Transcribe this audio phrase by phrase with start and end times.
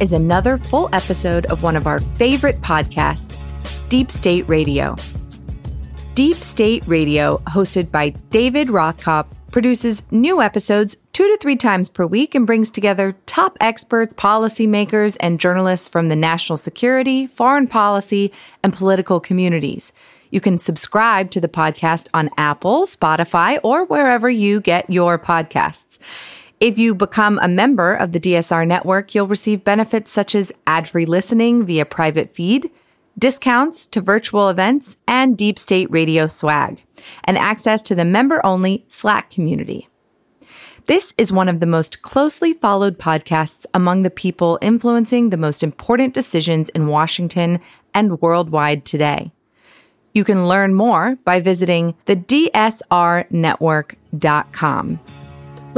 [0.00, 3.48] is another full episode of one of our favorite podcasts,
[3.88, 4.96] Deep State Radio.
[6.14, 12.06] Deep State Radio, hosted by David Rothkopf, produces new episodes two to three times per
[12.06, 18.32] week and brings together top experts, policymakers, and journalists from the national security, foreign policy,
[18.62, 19.92] and political communities.
[20.30, 25.98] You can subscribe to the podcast on Apple, Spotify, or wherever you get your podcasts.
[26.60, 30.88] If you become a member of the DSR network, you'll receive benefits such as ad
[30.88, 32.72] free listening via private feed,
[33.16, 36.82] discounts to virtual events, and deep state radio swag,
[37.22, 39.88] and access to the member only Slack community.
[40.86, 45.62] This is one of the most closely followed podcasts among the people influencing the most
[45.62, 47.60] important decisions in Washington
[47.94, 49.30] and worldwide today.
[50.12, 55.00] You can learn more by visiting the DSRnetwork.com.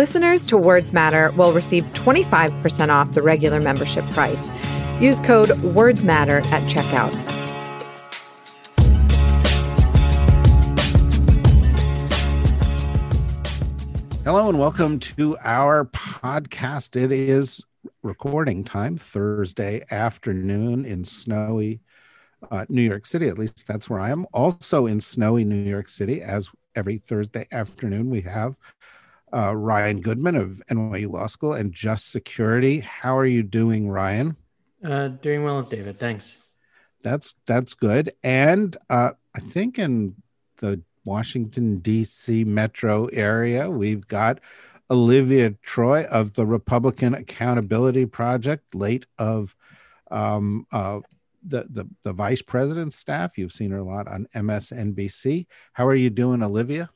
[0.01, 4.51] Listeners to Words Matter will receive 25% off the regular membership price.
[4.99, 7.13] Use code WordsMatter at checkout.
[14.25, 16.97] Hello and welcome to our podcast.
[16.97, 17.63] It is
[18.03, 21.81] recording time Thursday afternoon in snowy
[22.51, 23.29] uh, New York City.
[23.29, 24.25] At least that's where I am.
[24.33, 28.57] Also in snowy New York City, as every Thursday afternoon, we have
[29.33, 32.81] uh, Ryan Goodman of NYU Law School and Just Security.
[32.81, 34.37] How are you doing, Ryan?
[34.85, 35.97] Uh, doing well, David.
[35.97, 36.53] Thanks.
[37.03, 38.13] That's that's good.
[38.23, 40.17] And uh, I think in
[40.59, 42.45] the Washington D.C.
[42.45, 44.41] metro area, we've got
[44.91, 49.55] Olivia Troye of the Republican Accountability Project, late of
[50.11, 51.01] um, uh,
[51.47, 53.39] the, the the vice president's staff.
[53.39, 55.47] You've seen her a lot on MSNBC.
[55.73, 56.91] How are you doing, Olivia?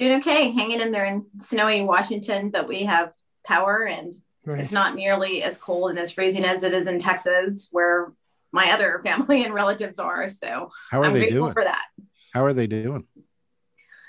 [0.00, 3.12] Doing okay, hanging in there in snowy Washington, but we have
[3.46, 4.14] power and
[4.46, 4.58] right.
[4.58, 8.14] it's not nearly as cold and as freezing as it is in Texas, where
[8.50, 10.30] my other family and relatives are.
[10.30, 11.84] So how are I'm they grateful doing for that?
[12.32, 13.04] How are they doing?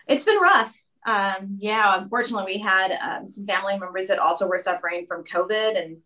[0.07, 0.81] It's been rough.
[1.05, 5.77] Um, yeah, unfortunately, we had um, some family members that also were suffering from COVID,
[5.77, 5.97] and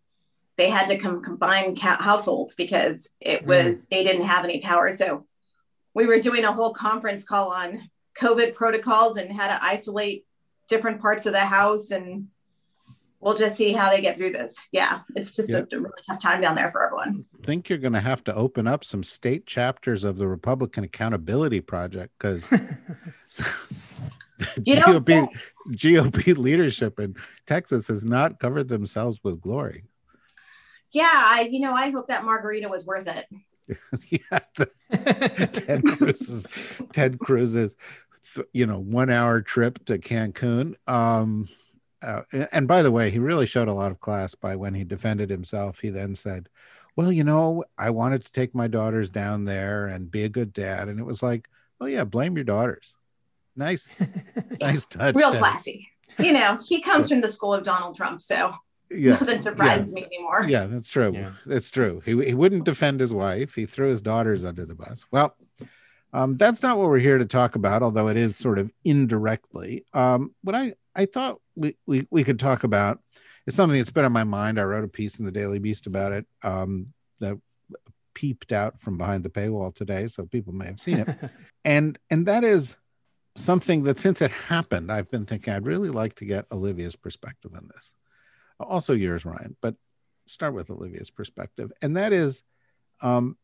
[0.56, 3.88] they had to come combine ca- households because it was mm.
[3.90, 4.90] they didn't have any power.
[4.90, 5.26] So
[5.94, 7.88] we were doing a whole conference call on
[8.20, 10.26] COVID protocols and how to isolate
[10.68, 11.90] different parts of the house.
[11.90, 12.28] And
[13.20, 14.56] we'll just see how they get through this.
[14.72, 17.24] Yeah, it's just a, a, really tough time down there for everyone.
[17.34, 20.84] I think you're going to have to open up some state chapters of the Republican
[20.84, 22.48] Accountability Project because.
[24.58, 25.28] GOP,
[25.70, 27.16] GOP leadership in
[27.46, 29.84] Texas has not covered themselves with glory.
[30.92, 33.26] Yeah, I you know I hope that margarita was worth it.
[34.10, 34.70] yeah, the,
[35.52, 36.46] Ted Cruz's
[36.92, 37.76] Ted Cruz's
[38.52, 40.74] you know one hour trip to Cancun.
[40.88, 41.48] Um,
[42.02, 42.22] uh,
[42.52, 45.30] and by the way, he really showed a lot of class by when he defended
[45.30, 45.80] himself.
[45.80, 46.48] He then said,
[46.94, 50.52] "Well, you know, I wanted to take my daughters down there and be a good
[50.52, 51.48] dad," and it was like,
[51.80, 52.94] "Oh yeah, blame your daughters."
[53.56, 54.02] Nice,
[54.60, 55.14] nice touch.
[55.14, 55.88] Real classy.
[56.18, 58.54] You know, he comes from the school of Donald Trump, so
[58.90, 60.02] yeah, nothing surprises yeah.
[60.02, 60.44] me anymore.
[60.46, 61.12] Yeah, that's true.
[61.14, 61.32] Yeah.
[61.44, 62.02] That's true.
[62.04, 63.54] He he wouldn't defend his wife.
[63.54, 65.06] He threw his daughters under the bus.
[65.10, 65.36] Well,
[66.12, 69.84] um, that's not what we're here to talk about, although it is sort of indirectly.
[69.92, 73.00] Um, what I, I thought we, we, we could talk about
[73.46, 74.58] is something that's been on my mind.
[74.58, 77.38] I wrote a piece in the Daily Beast about it um, that
[78.14, 81.08] peeped out from behind the paywall today, so people may have seen it.
[81.64, 82.76] and and that is
[83.36, 87.52] something that since it happened, I've been thinking I'd really like to get Olivia's perspective
[87.54, 87.92] on this.
[88.58, 89.74] Also yours, Ryan, but
[90.26, 91.70] start with Olivia's perspective.
[91.82, 92.42] And that is
[93.00, 93.36] um,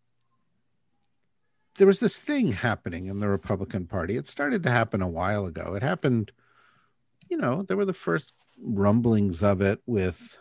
[1.77, 4.17] there was this thing happening in the Republican Party.
[4.17, 5.75] It started to happen a while ago.
[5.75, 6.33] It happened,
[7.29, 10.39] you know, there were the first rumblings of it with,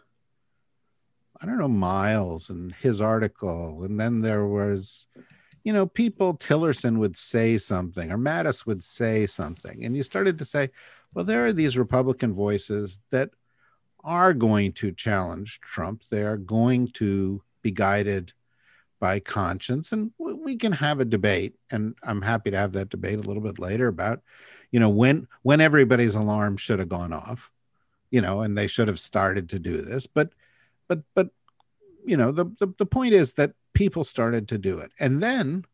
[1.41, 3.83] I don't know, Miles and his article.
[3.83, 5.07] And then there was,
[5.63, 9.85] you know, people, Tillerson would say something or Mattis would say something.
[9.85, 10.69] And you started to say,
[11.13, 13.29] well, there are these Republican voices that
[14.03, 16.03] are going to challenge Trump.
[16.09, 18.33] They are going to be guided
[19.01, 23.17] by conscience and we can have a debate and i'm happy to have that debate
[23.17, 24.21] a little bit later about
[24.71, 27.51] you know when when everybody's alarm should have gone off
[28.11, 30.05] you know and they should have started to do this.
[30.05, 30.29] But
[30.87, 31.29] but but
[32.05, 34.91] you know the the, the point is that people started to do it.
[34.99, 35.65] And then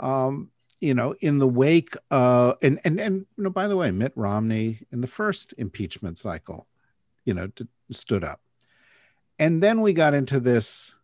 [0.00, 3.90] um you know in the wake uh and and and you know by the way
[3.90, 6.66] mitt romney in the first impeachment cycle
[7.26, 8.40] you know to, stood up.
[9.38, 10.94] And then we got into this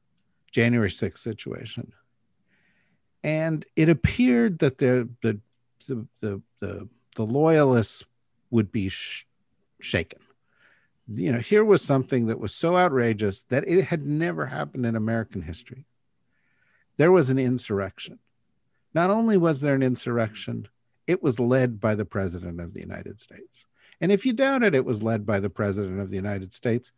[0.50, 1.92] January 6th situation.
[3.24, 5.40] And it appeared that the, the,
[5.86, 6.06] the,
[6.60, 8.04] the, the, loyalists
[8.50, 9.26] would be sh-
[9.80, 10.20] shaken,
[11.08, 14.94] you know, here was something that was so outrageous that it had never happened in
[14.94, 15.84] American history.
[16.96, 18.18] There was an insurrection.
[18.94, 20.68] Not only was there an insurrection,
[21.06, 23.66] it was led by the President of the United States.
[24.00, 26.92] And if you doubted it was led by the President of the United States,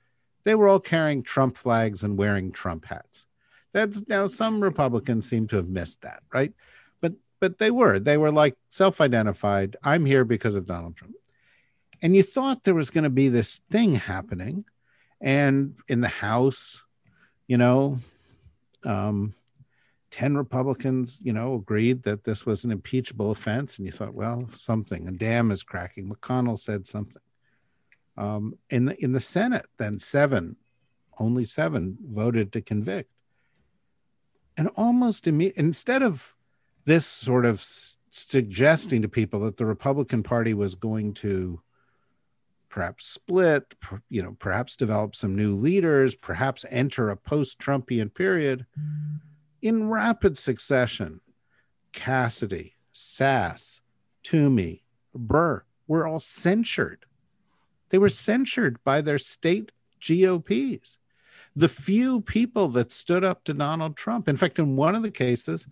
[0.45, 3.27] they were all carrying Trump flags and wearing Trump hats.
[3.73, 6.53] That's now some Republicans seem to have missed that, right?
[7.01, 7.99] But but they were.
[7.99, 9.77] They were like self-identified.
[9.83, 11.15] I'm here because of Donald Trump.
[12.03, 14.65] And you thought there was going to be this thing happening.
[15.21, 16.85] And in the House,
[17.47, 17.99] you know,
[18.85, 19.35] um,
[20.11, 23.79] 10 Republicans, you know, agreed that this was an impeachable offense.
[23.79, 26.09] And you thought, well, something, a dam is cracking.
[26.09, 27.23] McConnell said something.
[28.17, 30.57] Um, in, the, in the Senate, then seven,
[31.19, 33.11] only seven voted to convict.
[34.61, 36.35] And almost immediately, instead of
[36.85, 37.65] this sort of
[38.11, 41.63] suggesting to people that the Republican Party was going to
[42.69, 43.75] perhaps split,
[44.11, 48.67] you know, perhaps develop some new leaders, perhaps enter a post-Trumpian period.
[48.79, 49.21] Mm.
[49.63, 51.23] In rapid succession,
[51.93, 53.81] Cassidy, Sasse,
[54.23, 54.85] Toomey,
[55.15, 57.07] Burr were all censured.
[57.89, 59.73] They were censured by their state
[60.07, 60.99] GOPs.
[61.57, 65.11] The few people that stood up to Donald Trump, in fact, in one of the
[65.11, 65.67] cases,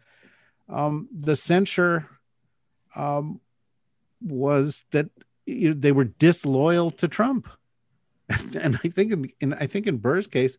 [0.68, 2.08] um, the censure
[2.94, 3.40] um,
[4.20, 5.08] was that
[5.46, 7.48] you know, they were disloyal to Trump.
[8.28, 10.58] and I think in, in, I think in Burr's case,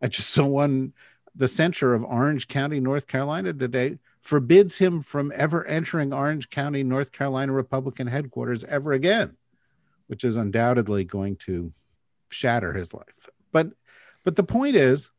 [0.00, 0.92] I just saw one
[1.34, 6.82] the censure of Orange County, North Carolina today forbids him from ever entering Orange County,
[6.82, 9.36] North Carolina Republican headquarters ever again,
[10.06, 11.72] which is undoubtedly going to
[12.28, 13.30] shatter his life.
[13.50, 13.72] But
[14.24, 15.10] but the point is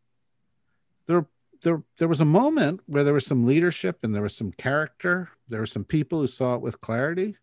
[1.06, 1.26] there
[1.64, 5.30] there there was a moment where there was some leadership and there was some character,
[5.48, 7.38] there were some people who saw it with clarity.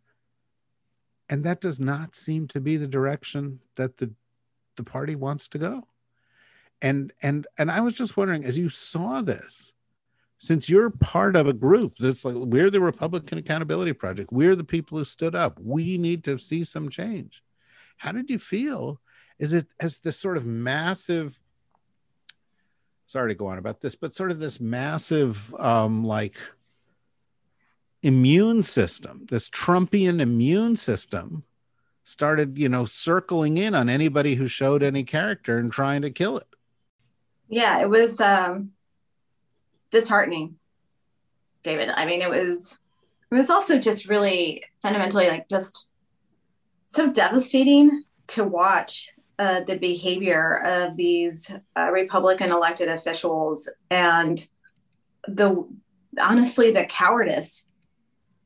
[1.29, 4.13] And that does not seem to be the direction that the
[4.77, 5.87] the party wants to go.
[6.83, 9.75] And and and i was just wondering as you saw this
[10.39, 14.65] since you're part of a group that's like we're the republican accountability project we're the
[14.65, 17.43] people who stood up we need to see some change.
[17.99, 18.99] How did you feel?
[19.39, 21.39] Is it as this sort of massive
[23.11, 26.37] sorry to go on about this but sort of this massive um like
[28.03, 31.45] immune system, this Trumpian immune system,
[32.03, 36.39] started, you know, circling in on anybody who showed any character and trying to kill
[36.39, 36.47] it.
[37.49, 38.73] Yeah, it was um,
[39.91, 40.57] disheartening,
[41.63, 41.91] David.
[41.91, 42.79] I mean, it was
[43.31, 45.89] it was also just really fundamentally like just
[46.87, 49.11] so devastating to watch
[49.41, 54.47] uh, the behavior of these uh, Republican elected officials and
[55.27, 55.67] the
[56.21, 57.67] honestly the cowardice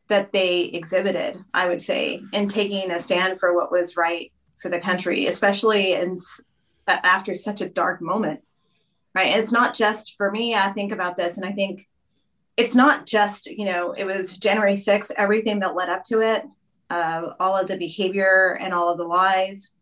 [0.06, 4.31] that they exhibited, I would say, in taking a stand for what was right
[4.62, 6.19] for the country, especially in
[6.87, 8.43] after such a dark moment.
[9.17, 9.32] Right.
[9.32, 10.55] And it's not just for me.
[10.55, 11.88] I think about this and I think
[12.56, 16.44] it's not just, you know, it was January 6th, everything that led up to it,
[16.88, 19.73] uh, all of the behavior and all of the lies.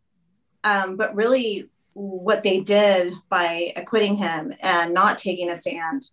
[0.65, 6.09] Um, but really, what they did by acquitting him and not taking a stand,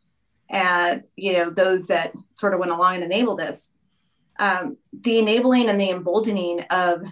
[0.49, 3.73] and, you know, those that sort of went along and enabled this,
[4.39, 7.03] um, the enabling and the emboldening of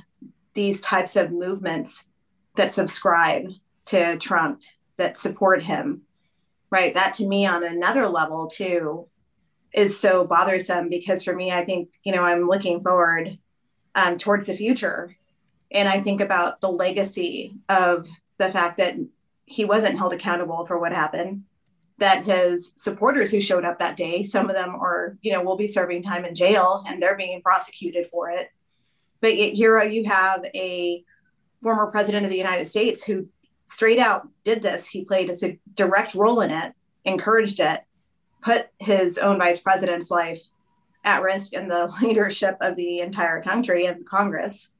[0.53, 2.05] these types of movements
[2.55, 3.51] that subscribe
[3.85, 4.61] to Trump,
[4.95, 6.01] that support him,
[6.71, 6.93] right?
[6.93, 9.07] That to me, on another level, too,
[9.73, 13.37] is so bothersome because for me, I think, you know, I'm looking forward
[13.93, 15.15] um, towards the future.
[15.71, 18.07] And I think about the legacy of
[18.37, 18.95] the fact that
[19.45, 21.43] he wasn't held accountable for what happened
[21.99, 25.57] that his supporters who showed up that day, some of them are, you know, will
[25.57, 28.49] be serving time in jail and they're being prosecuted for it.
[29.19, 31.03] But here you have a
[31.63, 33.27] former president of the United States who
[33.65, 34.87] straight out did this.
[34.87, 37.81] He played a direct role in it, encouraged it,
[38.43, 40.41] put his own vice president's life
[41.03, 44.71] at risk and the leadership of the entire country and Congress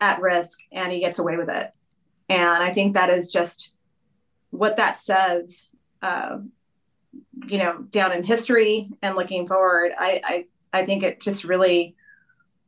[0.00, 1.70] at risk, and he gets away with it.
[2.28, 3.72] And I think that is just
[4.50, 5.68] what that says
[6.02, 6.38] uh,
[7.46, 10.20] you know, down in history and looking forward, I,
[10.72, 11.94] I, I think it just really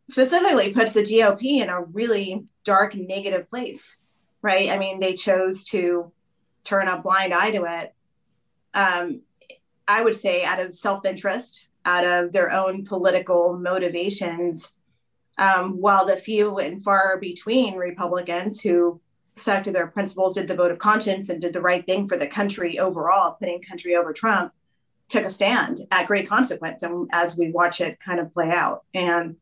[0.09, 3.99] specifically puts the GOP in a really dark, negative place,
[4.43, 4.71] right?
[4.71, 6.13] I mean, they chose to
[6.65, 7.95] turn a blind eye to it.
[8.75, 9.23] Um,
[9.87, 14.75] I would say out of self interest, out of their own political motivations,
[15.39, 19.01] um, while the few and far between Republicans who
[19.35, 22.17] stuck to their principles, did the vote of conscience, and did the right thing for
[22.17, 24.53] the country overall, putting country over Trump,
[25.09, 26.83] took a stand at great consequence.
[26.83, 29.37] And as we watch it kind of play out, and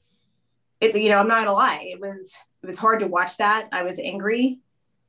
[0.80, 3.68] it's you know, I'm not gonna lie, it was it was hard to watch that.
[3.72, 4.60] I was angry,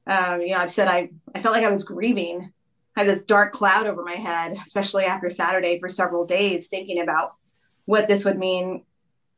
[0.08, 2.53] Um, you know, I've said I, I felt like I was grieving.
[2.96, 7.01] I had this dark cloud over my head, especially after Saturday for several days, thinking
[7.01, 7.34] about
[7.86, 8.84] what this would mean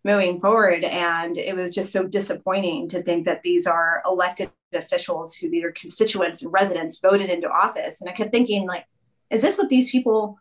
[0.03, 0.83] moving forward.
[0.83, 5.71] And it was just so disappointing to think that these are elected officials who their
[5.71, 8.01] constituents and residents voted into office.
[8.01, 8.85] And I kept thinking, like,
[9.29, 10.39] is this what these people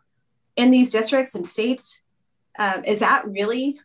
[0.55, 2.01] in these districts and states,
[2.57, 3.79] um, is that really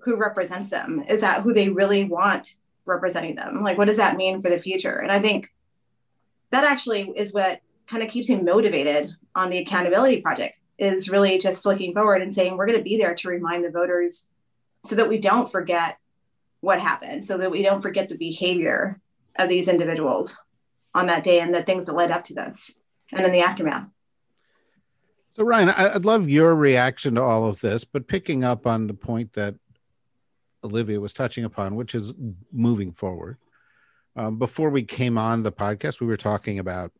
[0.00, 1.04] who represents them?
[1.08, 2.54] Is that who they really want
[2.84, 3.62] representing them?
[3.62, 4.98] Like, what does that mean for the future?
[4.98, 5.50] And I think
[6.50, 11.38] that actually is what kind of keeps me motivated on the accountability project is really
[11.38, 14.26] just looking forward and saying we're going to be there to remind the voters
[14.84, 15.98] so that we don't forget
[16.60, 19.00] what happened so that we don't forget the behavior
[19.38, 20.36] of these individuals
[20.94, 22.78] on that day and the things that led up to this
[23.12, 23.88] and in the aftermath.
[25.36, 28.94] So ryan i'd love your reaction to all of this but picking up on the
[28.94, 29.54] point that
[30.64, 32.12] olivia was touching upon which is
[32.52, 33.38] moving forward
[34.16, 36.90] um, before we came on the podcast we were talking about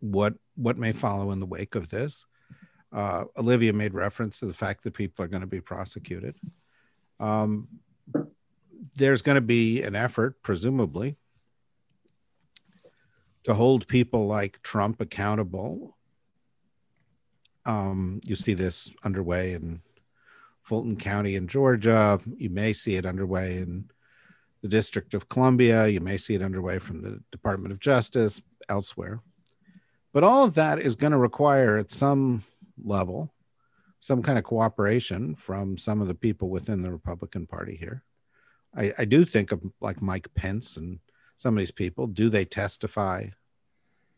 [0.00, 2.26] what what may follow in the wake of this
[2.92, 6.34] uh, Olivia made reference to the fact that people are going to be prosecuted.
[7.20, 7.68] Um,
[8.96, 11.16] there's going to be an effort, presumably,
[13.44, 15.96] to hold people like Trump accountable.
[17.66, 19.82] Um, you see this underway in
[20.62, 22.20] Fulton County in Georgia.
[22.36, 23.90] You may see it underway in
[24.62, 25.86] the District of Columbia.
[25.88, 29.20] You may see it underway from the Department of Justice, elsewhere.
[30.12, 32.42] But all of that is going to require, at some
[32.82, 33.32] level
[34.00, 38.04] some kind of cooperation from some of the people within the Republican Party here.
[38.76, 41.00] I, I do think of like Mike Pence and
[41.36, 42.06] some of these people.
[42.06, 43.28] Do they testify?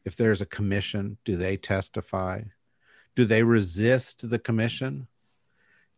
[0.04, 2.42] If there's a commission, do they testify?
[3.14, 5.08] Do they resist the commission?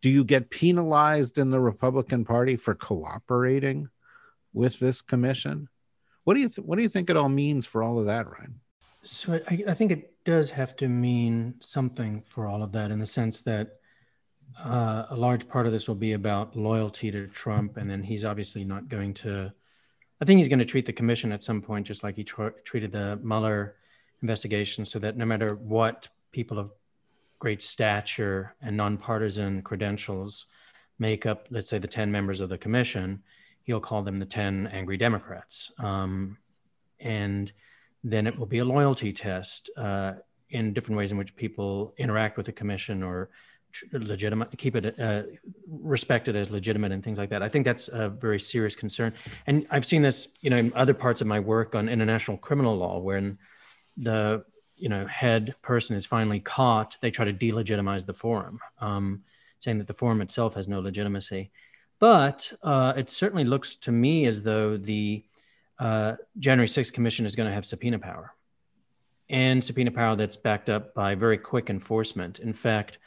[0.01, 3.89] Do you get penalized in the Republican Party for cooperating
[4.53, 5.69] with this commission?
[6.25, 8.29] What do you th- what do you think it all means for all of that,
[8.29, 8.61] Ryan?
[9.05, 13.01] So I, I, think it does have to mean something for all of that in
[13.01, 13.79] the sense that
[14.63, 18.25] uh, a large part of this will be about loyalty to Trump, and then he's
[18.25, 19.53] obviously not going to.
[20.21, 22.49] I think he's going to treat the commission at some point just like he tr-
[22.65, 23.77] treated the Mueller
[24.21, 26.71] investigation, so that no matter what people of
[27.41, 30.47] great stature and nonpartisan credentials
[31.01, 33.21] make up, let's say, the 10 members of the commission,
[33.65, 35.73] he'll call them the 10 angry Democrats.
[35.79, 36.39] Um,
[37.01, 37.51] and
[38.05, 40.15] then it will be a loyalty test uh,
[40.51, 43.31] in different ways in which people interact with the commission or
[43.93, 45.23] legitimate keep it uh,
[45.67, 47.43] respected as legitimate and things like that.
[47.43, 49.15] I think that's a very serious concern.
[49.47, 52.77] And i've seen this you know in other parts of my work on international criminal
[52.77, 53.39] law when
[53.97, 54.45] the
[54.77, 59.23] you know head person is finally caught they try to delegitimize the forum um,
[59.63, 61.51] saying that the forum itself has no legitimacy.
[62.01, 65.23] But uh, it certainly looks to me as though the
[65.83, 68.33] uh, January 6th commission is going to have subpoena power
[69.29, 72.39] and subpoena power that's backed up by very quick enforcement.
[72.39, 72.99] In fact,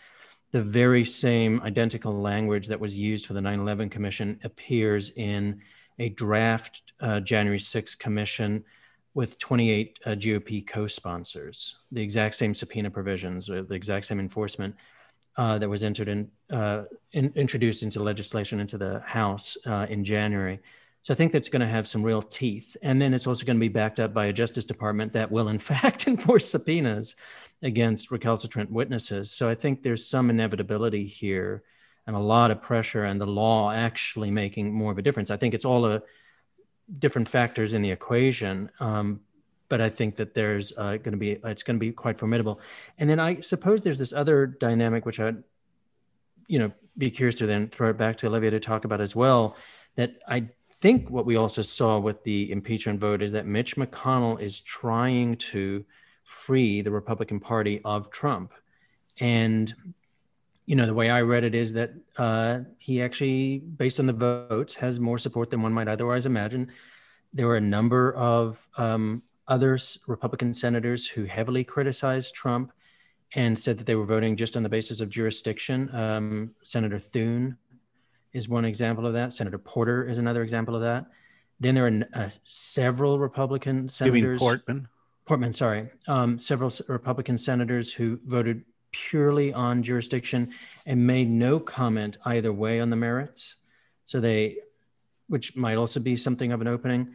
[0.51, 5.61] the very same identical language that was used for the 9 11 commission appears in
[5.99, 8.61] a draft uh, January 6th commission
[9.13, 14.75] with 28 uh, GOP co sponsors, the exact same subpoena provisions, the exact same enforcement.
[15.37, 20.01] Uh, that was entered in, uh, in, introduced into legislation into the House uh, in
[20.01, 20.61] January.
[21.05, 22.75] So I think that's going to have some real teeth.
[22.81, 25.49] And then it's also going to be backed up by a Justice Department that will,
[25.49, 27.15] in fact, enforce subpoenas
[27.61, 29.29] against recalcitrant witnesses.
[29.29, 31.61] So I think there's some inevitability here
[32.07, 35.29] and a lot of pressure and the law actually making more of a difference.
[35.29, 36.01] I think it's all a
[36.97, 38.71] different factors in the equation.
[38.79, 39.19] Um,
[39.69, 42.59] but I think that there's uh, going to be it's going to be quite formidable.
[42.97, 45.43] And then I suppose there's this other dynamic which I'd
[46.47, 49.15] you know be curious to then throw it back to Olivia to talk about as
[49.15, 49.55] well.
[49.97, 50.49] That I
[50.81, 55.37] think what we also saw with the impeachment vote is that Mitch McConnell is trying
[55.37, 55.85] to
[56.23, 58.53] free the Republican Party of Trump.
[59.19, 59.73] And,
[60.65, 64.13] you know, the way I read it is that uh, he actually, based on the
[64.13, 66.71] votes, has more support than one might otherwise imagine.
[67.33, 72.71] There were a number of um, other Republican senators who heavily criticized Trump
[73.33, 75.93] and said that they were voting just on the basis of jurisdiction.
[75.93, 77.57] Um, Senator Thune
[78.35, 79.33] is one example of that.
[79.33, 81.05] Senator Porter is another example of that.
[81.61, 84.39] Then there are uh, several Republican senators.
[84.39, 84.89] Portman?
[85.25, 85.89] Portman, sorry.
[86.07, 90.51] Um, several Republican senators who voted purely on jurisdiction
[90.85, 93.55] and made no comment either way on the merits.
[94.03, 94.57] So they,
[95.29, 97.13] which might also be something of an opening.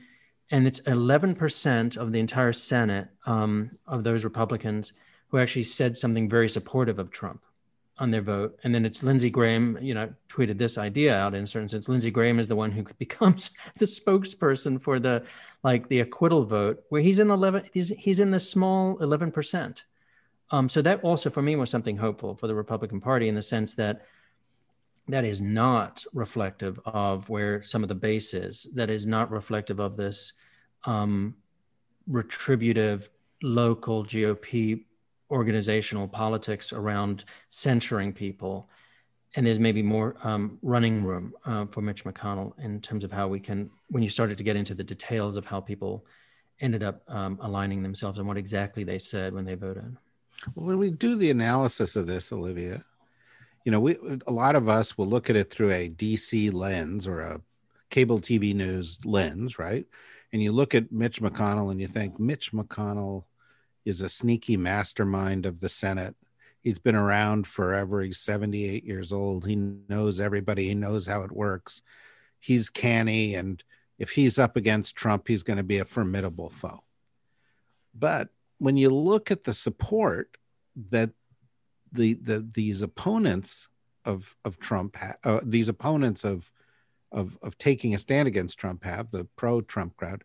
[0.50, 4.94] And it's 11% of the entire Senate um, of those Republicans
[5.28, 7.42] who actually said something very supportive of Trump.
[8.00, 8.58] On their vote.
[8.64, 11.88] And then it's Lindsey Graham, you know, tweeted this idea out in a certain sense.
[11.88, 15.24] Lindsey Graham is the one who becomes the spokesperson for the
[15.62, 19.82] like the acquittal vote, where he's in the 11, he's, he's in the small 11%.
[20.50, 23.42] Um, so that also for me was something hopeful for the Republican Party in the
[23.42, 24.06] sense that
[25.08, 28.68] that is not reflective of where some of the base is.
[28.74, 30.32] That is not reflective of this
[30.84, 31.36] um,
[32.06, 33.10] retributive
[33.42, 34.84] local GOP
[35.30, 38.68] organizational politics around censuring people.
[39.36, 43.28] And there's maybe more um, running room uh, for Mitch McConnell in terms of how
[43.28, 46.04] we can, when you started to get into the details of how people
[46.60, 49.96] ended up um, aligning themselves and what exactly they said when they voted.
[50.54, 52.84] Well, when we do the analysis of this, Olivia,
[53.64, 53.96] you know, we
[54.26, 57.40] a lot of us will look at it through a DC lens or a
[57.90, 59.86] cable TV news lens, right?
[60.32, 63.24] And you look at Mitch McConnell and you think Mitch McConnell
[63.90, 66.16] is a sneaky mastermind of the Senate.
[66.62, 68.00] He's been around forever.
[68.00, 69.46] He's 78 years old.
[69.46, 70.68] He knows everybody.
[70.68, 71.82] He knows how it works.
[72.38, 73.34] He's canny.
[73.34, 73.62] And
[73.98, 76.84] if he's up against Trump, he's going to be a formidable foe.
[77.94, 78.28] But
[78.58, 80.36] when you look at the support
[80.90, 81.10] that
[81.92, 83.68] the, the these opponents
[84.04, 86.50] of of Trump, ha- uh, these opponents of
[87.10, 90.22] of of taking a stand against Trump have the pro Trump crowd,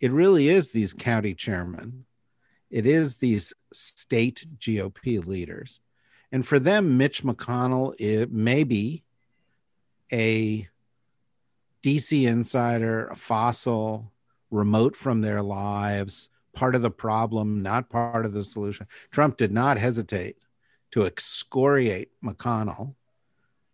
[0.00, 2.06] it really is these county chairmen
[2.70, 5.80] it is these state GOP leaders.
[6.32, 9.04] And for them, Mitch McConnell it may be
[10.12, 10.68] a
[11.82, 14.12] DC insider, a fossil,
[14.50, 18.86] remote from their lives, part of the problem, not part of the solution.
[19.10, 20.36] Trump did not hesitate
[20.92, 22.94] to excoriate McConnell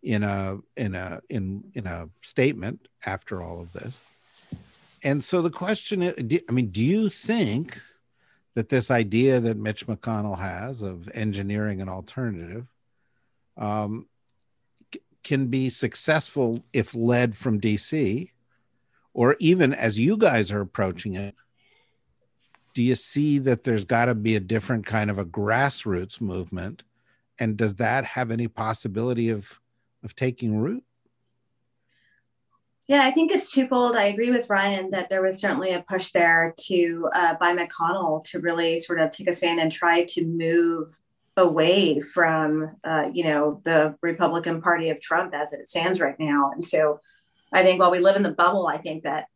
[0.03, 4.01] in a in a in in a statement after all of this.
[5.03, 7.79] And so the question is, I mean, do you think
[8.55, 12.67] that this idea that Mitch McConnell has of engineering an alternative
[13.57, 14.07] um,
[14.93, 18.29] c- can be successful if led from DC,
[19.13, 21.35] or even as you guys are approaching it.
[22.73, 26.83] Do you see that there's got to be a different kind of a grassroots movement,
[27.37, 29.59] and does that have any possibility of
[30.03, 30.83] of taking root?
[32.91, 33.95] Yeah, I think it's twofold.
[33.95, 38.21] I agree with Ryan that there was certainly a push there to uh, by McConnell
[38.25, 40.89] to really sort of take a stand and try to move
[41.37, 46.51] away from, uh, you know, the Republican Party of Trump as it stands right now.
[46.53, 46.99] And so,
[47.53, 49.27] I think while we live in the bubble, I think that,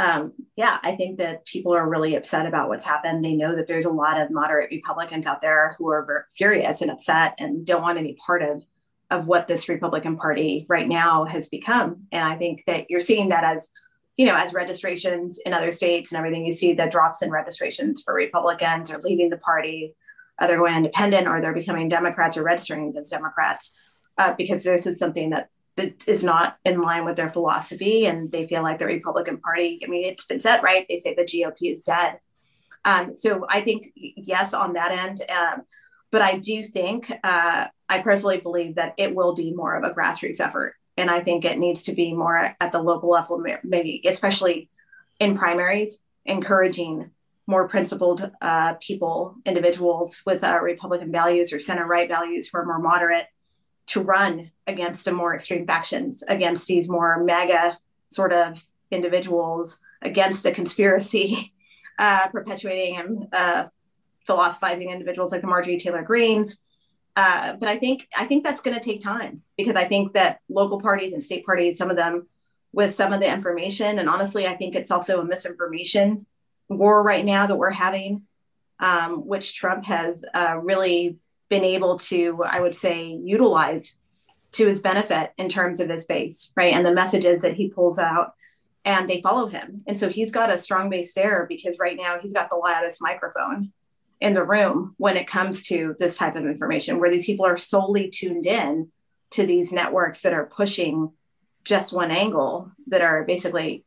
[0.00, 3.24] um, yeah, I think that people are really upset about what's happened.
[3.24, 6.90] They know that there's a lot of moderate Republicans out there who are furious and
[6.90, 8.64] upset and don't want any part of
[9.10, 12.04] of what this Republican Party right now has become.
[12.12, 13.70] And I think that you're seeing that as,
[14.16, 18.02] you know, as registrations in other states and everything, you see the drops in registrations
[18.02, 19.94] for Republicans or leaving the party,
[20.40, 23.74] they're going independent or they're becoming Democrats or registering as Democrats
[24.18, 28.06] uh, because this is something that, that is not in line with their philosophy.
[28.06, 30.84] And they feel like the Republican Party, I mean, it's been said, right?
[30.88, 32.18] They say the GOP is dead.
[32.84, 35.22] Um, so I think, yes, on that end.
[35.30, 35.62] Um,
[36.10, 39.94] but I do think uh, I personally believe that it will be more of a
[39.94, 40.74] grassroots effort.
[40.96, 44.68] And I think it needs to be more at the local level, maybe especially
[45.20, 47.10] in primaries, encouraging
[47.46, 52.66] more principled uh, people, individuals with uh, Republican values or center right values who are
[52.66, 53.26] more moderate
[53.86, 60.42] to run against the more extreme factions, against these more MAGA sort of individuals, against
[60.42, 61.54] the conspiracy
[61.98, 63.66] uh, perpetuating and uh,
[64.26, 66.62] philosophizing individuals like the Marjorie Taylor Greens,
[67.18, 70.38] uh, but I think I think that's going to take time because I think that
[70.48, 72.28] local parties and state parties, some of them,
[72.72, 76.26] with some of the information, and honestly, I think it's also a misinformation
[76.68, 78.22] war right now that we're having,
[78.78, 81.16] um, which Trump has uh, really
[81.48, 83.96] been able to, I would say, utilize
[84.52, 87.98] to his benefit in terms of his base, right, and the messages that he pulls
[87.98, 88.34] out,
[88.84, 92.20] and they follow him, and so he's got a strong base there because right now
[92.20, 93.72] he's got the loudest microphone
[94.20, 97.58] in the room when it comes to this type of information, where these people are
[97.58, 98.90] solely tuned in
[99.30, 101.12] to these networks that are pushing
[101.64, 103.84] just one angle, that are basically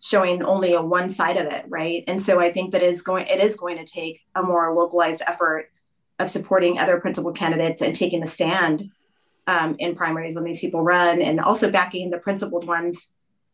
[0.00, 2.04] showing only a one side of it, right?
[2.06, 5.22] And so I think that is going it is going to take a more localized
[5.26, 5.70] effort
[6.18, 8.90] of supporting other principal candidates and taking a stand
[9.46, 13.10] um, in primaries when these people run, and also backing the principled ones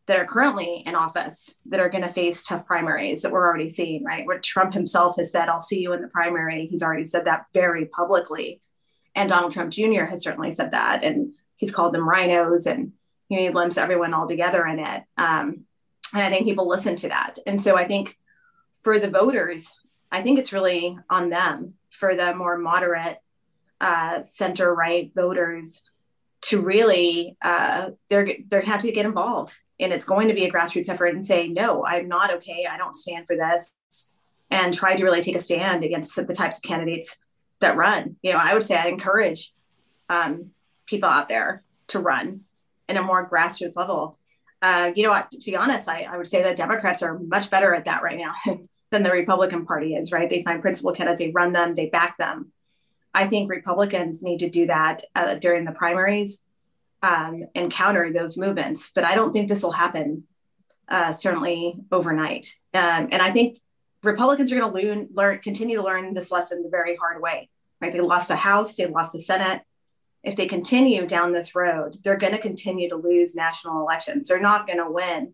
[0.07, 3.69] that are currently in office that are going to face tough primaries that we're already
[3.69, 4.25] seeing, right?
[4.25, 6.67] Where Trump himself has said, I'll see you in the primary.
[6.67, 8.61] He's already said that very publicly.
[9.15, 10.05] And Donald Trump Jr.
[10.05, 11.03] has certainly said that.
[11.03, 12.93] And he's called them RINOs and
[13.29, 15.03] you know, he lumps everyone all together in it.
[15.17, 15.65] Um,
[16.13, 17.37] and I think people listen to that.
[17.45, 18.17] And so I think
[18.83, 19.71] for the voters,
[20.11, 23.19] I think it's really on them for the more moderate
[23.79, 25.83] uh, center right voters
[26.41, 30.45] to really uh, they're they're gonna have to get involved and it's going to be
[30.45, 32.65] a grassroots effort and say no i'm not okay.
[32.69, 33.73] I don't stand for this.
[34.49, 37.17] And try to really take a stand against the types of candidates
[37.59, 38.17] that run.
[38.21, 39.53] You know i would say i encourage
[40.09, 40.51] um,
[40.85, 42.41] people out there to run
[42.89, 44.17] in a more grassroots level.
[44.61, 47.49] Uh, you know what to be honest I, I would say that democrats are much
[47.49, 48.35] better at that right now
[48.91, 50.29] than the republican party is right?
[50.29, 52.51] They find principal candidates they run them they back them.
[53.13, 56.41] I think republicans need to do that uh, during the primaries
[57.01, 58.91] um, and counter those movements.
[58.93, 60.23] But I don't think this will happen
[60.87, 62.55] uh, certainly overnight.
[62.73, 63.59] Um, and I think
[64.03, 67.49] Republicans are going to learn, learn, continue to learn this lesson the very hard way.
[67.79, 67.91] Right?
[67.91, 69.61] They lost a House, they lost the Senate.
[70.23, 74.27] If they continue down this road, they're going to continue to lose national elections.
[74.27, 75.33] They're not going to win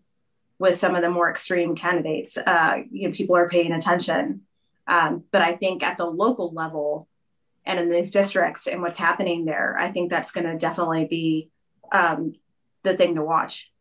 [0.59, 2.37] with some of the more extreme candidates.
[2.37, 4.41] Uh, you know, people are paying attention.
[4.87, 7.09] Um, but I think at the local level
[7.65, 11.49] and in these districts and what's happening there, I think that's going to definitely be
[11.91, 12.35] um,
[12.83, 13.71] the thing to watch.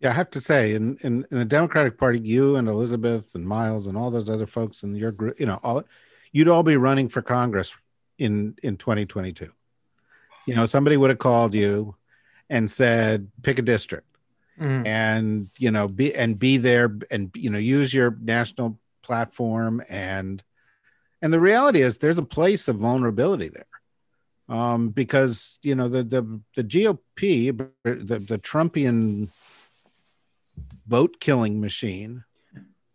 [0.00, 3.46] Yeah, I have to say, in, in, in the Democratic Party, you and Elizabeth and
[3.46, 5.84] Miles and all those other folks in your group, you know, all
[6.32, 7.74] you'd all be running for Congress
[8.18, 9.50] in in 2022.
[10.46, 11.94] You know, somebody would have called you
[12.50, 14.06] and said, pick a district.
[14.60, 14.86] Mm-hmm.
[14.86, 20.44] and you know be and be there and you know use your national platform and
[21.20, 23.66] and the reality is there's a place of vulnerability there
[24.48, 29.28] um, because you know the the the GOP, the the Trumpian
[30.86, 32.24] vote killing machine,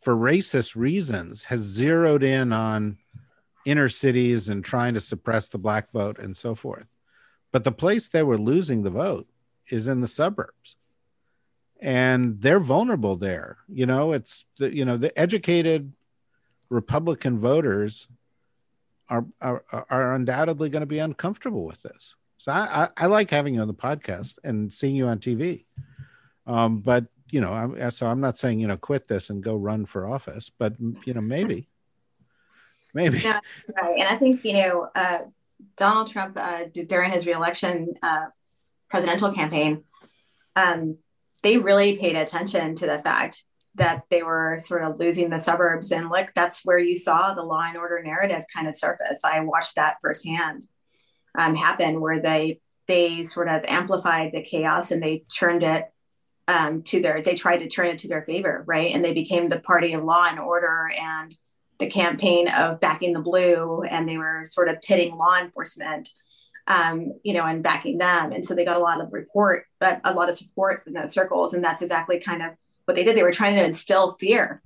[0.01, 2.97] for racist reasons, has zeroed in on
[3.65, 6.87] inner cities and trying to suppress the black vote and so forth.
[7.51, 9.27] But the place they were losing the vote
[9.69, 10.75] is in the suburbs.
[11.81, 13.57] And they're vulnerable there.
[13.67, 15.93] You know, it's the, you know, the educated
[16.69, 18.07] Republican voters
[19.09, 22.15] are are, are undoubtedly going to be uncomfortable with this.
[22.37, 25.65] So I, I, I, like having you on the podcast and seeing you on TV.
[26.47, 29.55] Um, but you know, I'm, so I'm not saying you know quit this and go
[29.55, 31.67] run for office, but you know maybe,
[32.93, 33.19] maybe.
[33.19, 33.99] Right.
[33.99, 35.19] And I think you know uh,
[35.75, 38.27] Donald Trump uh, during his reelection uh,
[38.89, 39.83] presidential campaign,
[40.55, 40.97] um,
[41.43, 43.43] they really paid attention to the fact
[43.79, 45.91] that they were sort of losing the suburbs.
[45.91, 49.21] And look, that's where you saw the law and order narrative kind of surface.
[49.23, 50.67] I watched that firsthand
[51.37, 55.85] um, happen, where they they sort of amplified the chaos and they turned it
[56.47, 58.93] um, to their they tried to turn it to their favor, right?
[58.93, 61.35] And they became the party of law and order and
[61.77, 66.09] the campaign of backing the blue, and they were sort of pitting law enforcement.
[66.67, 68.31] Um, you know, and backing them.
[68.31, 71.13] And so they got a lot of report, but a lot of support in those
[71.13, 71.55] circles.
[71.55, 72.51] And that's exactly kind of
[72.89, 74.63] what they did, they were trying to instill fear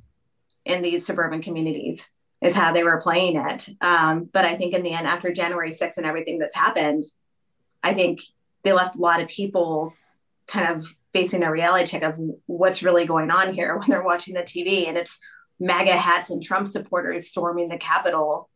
[0.64, 2.10] in these suburban communities
[2.42, 3.68] is how they were playing it.
[3.82, 7.04] Um, but I think in the end, after January 6th and everything that's happened,
[7.84, 8.22] I think
[8.64, 9.94] they left a lot of people
[10.48, 14.36] kind of facing a reality check of what's really going on here when they're watching
[14.36, 14.88] the TV.
[14.88, 15.20] And it's
[15.60, 18.50] MAGA hats and Trump supporters storming the Capitol.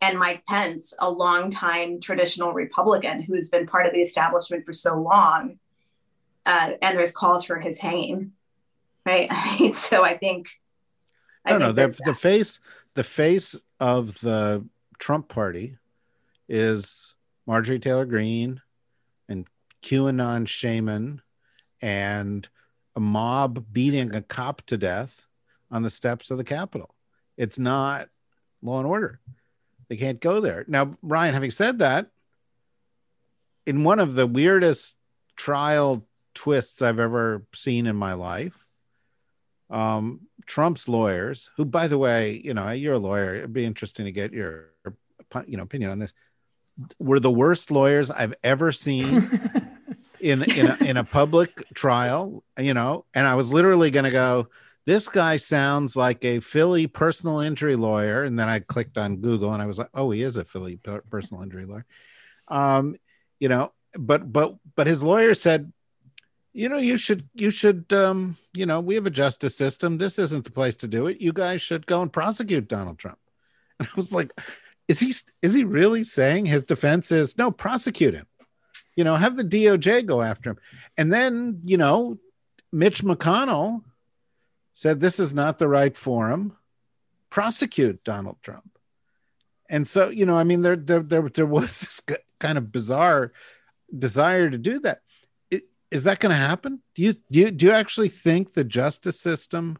[0.00, 4.98] And Mike Pence, a longtime traditional Republican who's been part of the establishment for so
[4.98, 5.58] long,
[6.46, 8.32] uh, and there's calls for his hanging
[9.04, 9.28] right?
[9.30, 10.48] I mean, so I think.
[11.44, 11.72] I no.
[11.72, 12.60] The, the face,
[12.94, 14.64] the face of the
[14.98, 15.76] Trump party,
[16.48, 17.14] is
[17.46, 18.60] Marjorie Taylor Greene,
[19.28, 19.46] and
[19.82, 21.22] QAnon shaman,
[21.80, 22.48] and
[22.94, 25.26] a mob beating a cop to death
[25.70, 26.94] on the steps of the Capitol.
[27.36, 28.08] It's not
[28.62, 29.20] law and order.
[29.88, 30.64] They can't go there.
[30.68, 32.08] Now, Ryan, having said that,
[33.66, 34.96] in one of the weirdest
[35.36, 38.61] trial twists I've ever seen in my life,
[39.72, 43.36] um, Trump's lawyers, who, by the way, you know, you're a lawyer.
[43.36, 44.70] It'd be interesting to get your,
[45.46, 46.12] you know, opinion on this.
[46.98, 49.06] Were the worst lawyers I've ever seen
[50.20, 52.44] in in a, in a public trial.
[52.58, 54.48] You know, and I was literally going to go.
[54.84, 59.52] This guy sounds like a Philly personal injury lawyer, and then I clicked on Google,
[59.52, 60.80] and I was like, "Oh, he is a Philly
[61.10, 61.86] personal injury lawyer."
[62.48, 62.96] Um,
[63.38, 65.72] you know, but but but his lawyer said
[66.52, 69.98] you know you should you should um you know we have a justice system.
[69.98, 71.20] This isn't the place to do it.
[71.20, 73.18] You guys should go and prosecute donald trump.
[73.78, 74.32] And i was like
[74.88, 78.26] is he is he really saying his defense is no prosecute him.
[78.96, 80.58] You know have the doj go after him.
[80.98, 82.18] And then you know
[82.70, 83.82] mitch mcconnell
[84.74, 86.56] said this is not the right forum.
[87.30, 88.78] Prosecute donald trump.
[89.70, 92.02] And so you know i mean there there there, there was this
[92.38, 93.32] kind of bizarre
[93.96, 95.00] desire to do that
[95.92, 96.80] is that going to happen?
[96.94, 99.78] Do you do you, do you actually think the justice system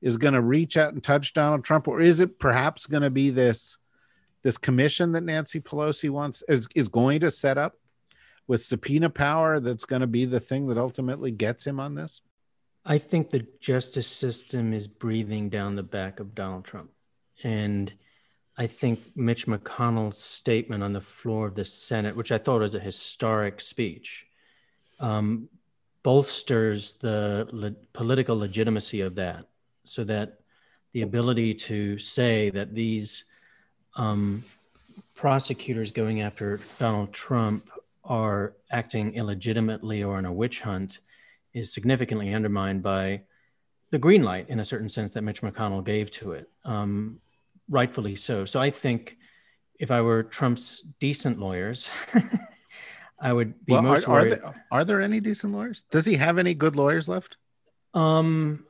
[0.00, 3.10] is going to reach out and touch Donald Trump, or is it perhaps going to
[3.10, 3.76] be this
[4.42, 7.74] this commission that Nancy Pelosi wants is is going to set up
[8.46, 12.22] with subpoena power that's going to be the thing that ultimately gets him on this?
[12.84, 16.90] I think the justice system is breathing down the back of Donald Trump.
[17.42, 17.92] And
[18.56, 22.74] I think Mitch McConnell's statement on the floor of the Senate, which I thought was
[22.74, 24.26] a historic speech,
[25.00, 25.48] um,
[26.02, 29.46] bolsters the le- political legitimacy of that
[29.84, 30.40] so that
[30.92, 33.24] the ability to say that these
[33.96, 34.44] um,
[35.14, 37.70] prosecutors going after Donald Trump
[38.04, 40.98] are acting illegitimately or in a witch hunt
[41.52, 43.22] is significantly undermined by
[43.90, 47.20] the green light, in a certain sense, that Mitch McConnell gave to it, um,
[47.68, 48.44] rightfully so.
[48.44, 49.16] So I think
[49.78, 51.90] if I were Trump's decent lawyers,
[53.20, 54.32] I would be well, most are, worried.
[54.32, 55.82] Are there, are there any decent lawyers?
[55.90, 57.36] Does he have any good lawyers left?
[57.92, 58.64] Um,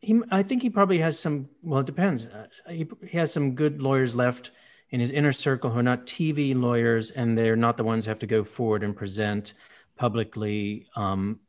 [0.00, 1.48] he, I think he probably has some.
[1.62, 2.26] Well, it depends.
[2.26, 4.50] Uh, he, he has some good lawyers left
[4.90, 8.10] in his inner circle who are not TV lawyers, and they're not the ones who
[8.10, 9.54] have to go forward and present
[9.96, 11.40] publicly um,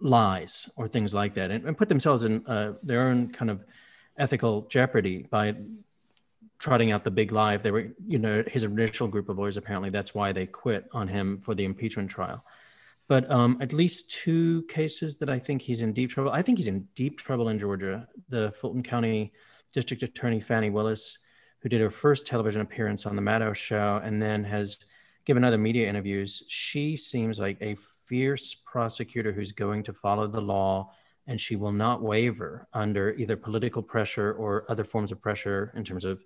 [0.00, 3.64] lies or things like that, and, and put themselves in uh, their own kind of
[4.16, 5.54] ethical jeopardy by
[6.64, 7.54] trotting out the big lie.
[7.54, 10.88] If they were, you know, his initial group of lawyers apparently that's why they quit
[10.92, 12.42] on him for the impeachment trial
[13.08, 16.32] but um, at least two cases that I think he's in deep trouble.
[16.32, 18.08] I think he's in deep trouble in Georgia.
[18.28, 19.32] The Fulton County
[19.72, 21.18] District Attorney Fani Willis,
[21.60, 24.78] who did her first television appearance on the Maddow Show and then has
[25.26, 30.40] given other media interviews, she seems like a fierce prosecutor who's going to follow the
[30.40, 30.90] law
[31.26, 35.82] and she will not waver under either political pressure or other forms of pressure in
[35.82, 36.22] terms of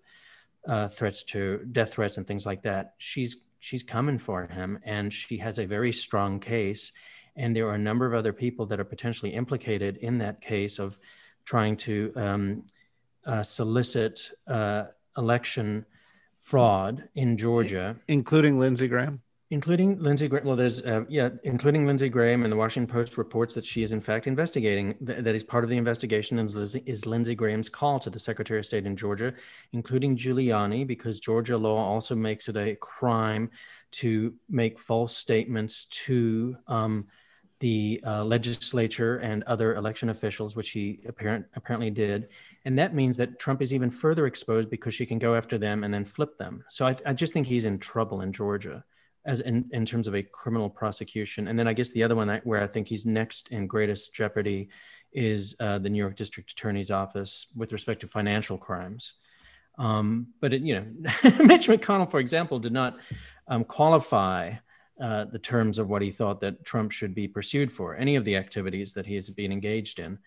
[0.66, 2.94] uh, threats to death threats and things like that.
[2.98, 6.92] She's she's coming for him and she has a very strong case
[7.36, 10.78] and there are a number of other people that are potentially implicated in that case
[10.78, 10.98] of
[11.44, 12.64] trying to um,
[13.24, 14.84] uh, solicit uh,
[15.16, 15.86] election
[16.38, 20.46] fraud in Georgia, including Lindsey Graham including Lindsey Graham.
[20.46, 23.92] Well, there's uh, yeah, including Lindsey Graham, and the Washington Post reports that she is
[23.92, 24.94] in fact investigating.
[25.04, 28.60] Th- that is part of the investigation is, is Lindsey Graham's call to the Secretary
[28.60, 29.32] of State in Georgia,
[29.72, 33.50] including Giuliani, because Georgia law also makes it a crime
[33.90, 37.06] to make false statements to um,
[37.60, 42.28] the uh, legislature and other election officials, which he apparent, apparently did.
[42.66, 45.84] And that means that Trump is even further exposed because she can go after them
[45.84, 46.62] and then flip them.
[46.68, 48.84] So I, I just think he's in trouble in Georgia
[49.28, 51.48] as in, in terms of a criminal prosecution.
[51.48, 54.14] And then I guess the other one I, where I think he's next in greatest
[54.14, 54.70] jeopardy
[55.12, 59.14] is uh, the New York District Attorney's Office with respect to financial crimes.
[59.78, 60.86] Um, but it, you know,
[61.44, 62.96] Mitch McConnell, for example, did not
[63.48, 64.54] um, qualify
[64.98, 68.24] uh, the terms of what he thought that Trump should be pursued for any of
[68.24, 70.18] the activities that he has been engaged in.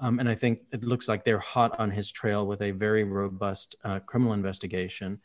[0.00, 3.04] Um, and I think it looks like they're hot on his trail with a very
[3.04, 5.20] robust uh, criminal investigation,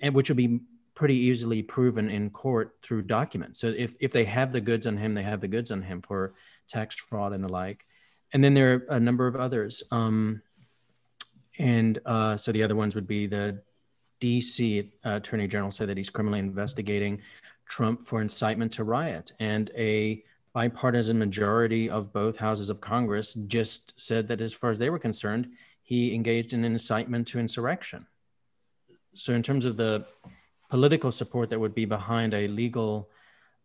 [0.00, 0.60] and which will be
[0.98, 3.60] pretty easily proven in court through documents.
[3.60, 6.02] So if, if they have the goods on him, they have the goods on him
[6.02, 6.34] for
[6.68, 7.86] tax fraud and the like.
[8.32, 9.84] And then there are a number of others.
[9.92, 10.42] Um,
[11.56, 13.62] and uh, so the other ones would be the
[14.20, 17.22] DC uh, Attorney General said that he's criminally investigating
[17.68, 19.30] Trump for incitement to riot.
[19.38, 24.80] And a bipartisan majority of both houses of Congress just said that as far as
[24.80, 25.48] they were concerned,
[25.80, 28.04] he engaged in incitement to insurrection.
[29.14, 30.04] So in terms of the
[30.68, 33.10] political support that would be behind a legal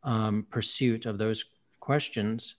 [0.04, 1.46] um, pursuit of those
[1.80, 2.56] questions,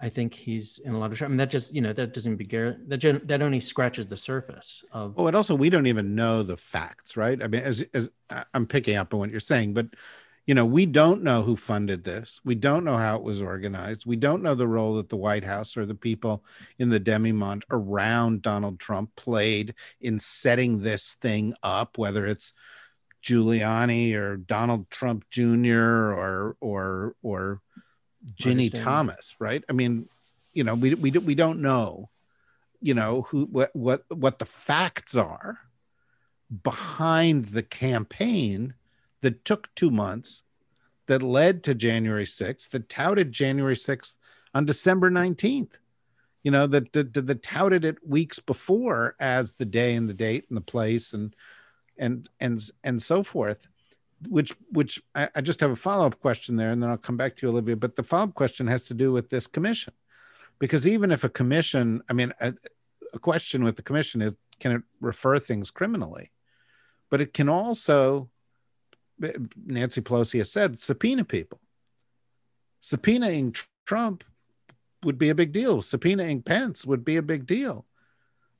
[0.00, 1.30] I think he's in a lot of trouble.
[1.30, 4.84] I mean, that just you know that doesn't begin that that only scratches the surface
[4.92, 5.14] of.
[5.16, 7.42] Oh, and also we don't even know the facts, right?
[7.42, 8.10] I mean, as as
[8.52, 9.86] I'm picking up on what you're saying, but
[10.46, 12.38] you know, we don't know who funded this.
[12.44, 14.04] We don't know how it was organized.
[14.04, 16.44] We don't know the role that the White House or the people
[16.78, 22.52] in the demi-monde around Donald Trump played in setting this thing up, whether it's
[23.24, 26.12] Giuliani or Donald Trump Jr.
[26.12, 27.60] or or or
[28.40, 29.64] Ginni Thomas, right?
[29.68, 30.08] I mean,
[30.52, 32.10] you know, we we we don't know,
[32.80, 35.58] you know, who what what what the facts are
[36.62, 38.74] behind the campaign
[39.22, 40.44] that took 2 months
[41.06, 44.16] that led to January 6th that touted January 6th
[44.54, 45.78] on December 19th.
[46.42, 50.44] You know, that, that, that touted it weeks before as the day and the date
[50.50, 51.34] and the place and
[51.98, 53.68] and and and so forth
[54.28, 57.36] which which I, I just have a follow-up question there and then i'll come back
[57.36, 59.92] to you olivia but the follow-up question has to do with this commission.
[60.60, 62.54] Because even if a commission i mean a,
[63.12, 66.30] a question with the commission is can it refer things criminally?
[67.10, 68.30] But it can also
[69.22, 69.32] eh,
[69.64, 71.60] nancy pelosi has said subpoena people.
[72.82, 74.24] Subpoenaing trump
[75.02, 75.82] would be a big deal.
[75.82, 77.86] Subpoenaing pence would be a big deal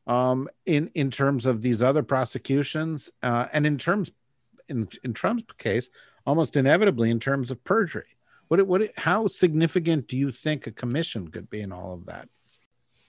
[0.07, 4.13] um, in in terms of these other prosecutions, uh, and in terms
[4.69, 5.89] in in Trump's case,
[6.27, 8.17] almost inevitably in terms of perjury.
[8.49, 12.29] What what how significant do you think a commission could be in all of that?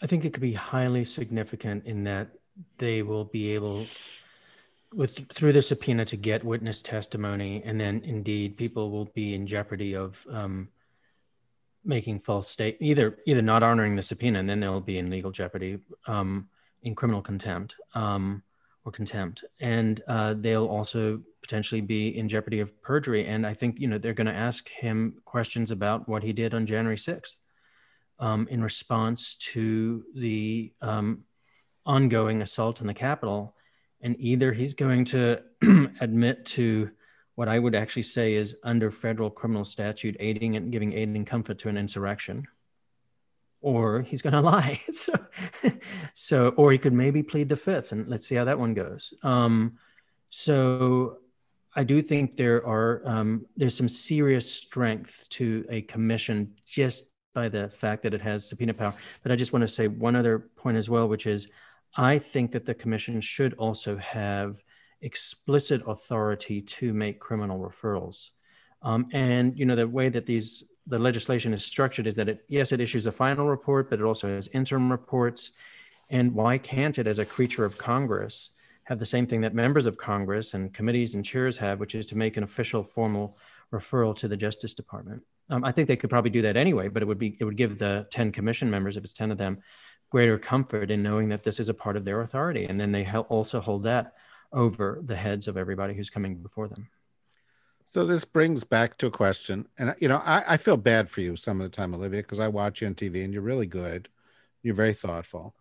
[0.01, 2.29] I think it could be highly significant in that
[2.77, 3.86] they will be able
[4.93, 9.45] with through the subpoena to get witness testimony, and then indeed people will be in
[9.45, 10.69] jeopardy of um,
[11.84, 15.31] making false state either either not honoring the subpoena, and then they'll be in legal
[15.31, 16.47] jeopardy um,
[16.86, 18.41] in criminal contempt um,
[18.86, 23.26] or contempt, and uh, they'll also potentially be in jeopardy of perjury.
[23.28, 26.54] And I think you know they're going to ask him questions about what he did
[26.54, 27.38] on January sixth
[28.19, 31.24] um, in response to the um,
[31.86, 33.56] ongoing assault on the Capitol
[34.06, 35.41] and either he's going to
[36.00, 36.91] admit to
[37.34, 41.26] what I would actually say is under federal criminal statute aiding and giving aid and
[41.26, 42.48] comfort to an insurrection,
[43.65, 44.80] or he's going to lie.
[44.93, 45.13] so,
[46.13, 49.13] so, or he could maybe plead the fifth, and let's see how that one goes.
[49.23, 49.78] Um,
[50.30, 51.17] so,
[51.75, 57.49] I do think there are um, there's some serious strength to a commission just by
[57.49, 58.93] the fact that it has subpoena power.
[59.23, 61.49] But I just want to say one other point as well, which is
[61.97, 64.63] I think that the commission should also have
[65.01, 68.30] explicit authority to make criminal referrals.
[68.82, 72.45] Um, and you know the way that these the legislation is structured is that it
[72.48, 75.52] yes it issues a final report, but it also has interim reports.
[76.10, 78.52] And why can't it, as a creature of Congress,
[78.84, 82.06] have the same thing that members of Congress and committees and chairs have, which is
[82.08, 83.38] to make an official formal
[83.74, 85.24] referral to the Justice Department?
[85.50, 87.58] Um, I think they could probably do that anyway, but it would be it would
[87.58, 89.60] give the ten commission members, if it's ten of them,
[90.12, 92.65] greater comfort in knowing that this is a part of their authority.
[92.65, 94.13] And then they also hold that
[94.52, 96.88] over the heads of everybody who's coming before them.
[97.88, 101.21] So this brings back to a question, and you know, I, I feel bad for
[101.21, 103.67] you some of the time, Olivia, because I watch you on TV and you're really
[103.67, 104.10] good,
[104.63, 105.56] you're very thoughtful,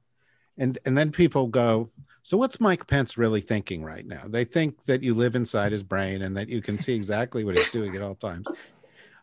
[0.58, 1.90] and and then people go,
[2.22, 4.22] so what's Mike Pence really thinking right now?
[4.26, 7.56] They think that you live inside his brain and that you can see exactly what
[7.56, 8.46] he's doing at all times,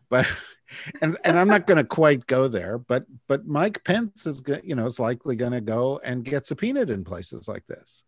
[0.08, 0.26] but
[1.00, 4.74] and and I'm not going to quite go there, but but Mike Pence is you
[4.74, 8.04] know is likely going to go and get subpoenaed in places like this,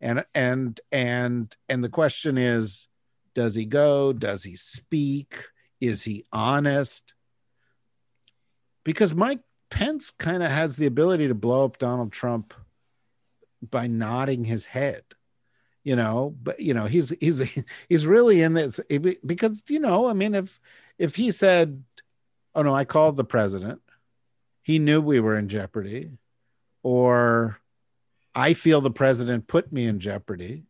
[0.00, 2.88] and and and and the question is,
[3.34, 4.12] does he go?
[4.12, 5.34] Does he speak?
[5.80, 7.14] Is he honest?
[8.84, 12.54] Because Mike Pence kind of has the ability to blow up Donald Trump
[13.62, 15.02] by nodding his head
[15.82, 18.78] you know but you know he's he's he's really in this
[19.24, 20.60] because you know i mean if
[20.98, 21.84] if he said,
[22.54, 23.80] "Oh no, I called the president,"
[24.62, 26.10] he knew we were in jeopardy,
[26.82, 27.58] or
[28.34, 30.64] I feel the president put me in jeopardy,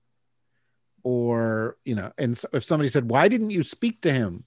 [1.05, 4.45] or you know, and if somebody said, "Why didn't you speak to him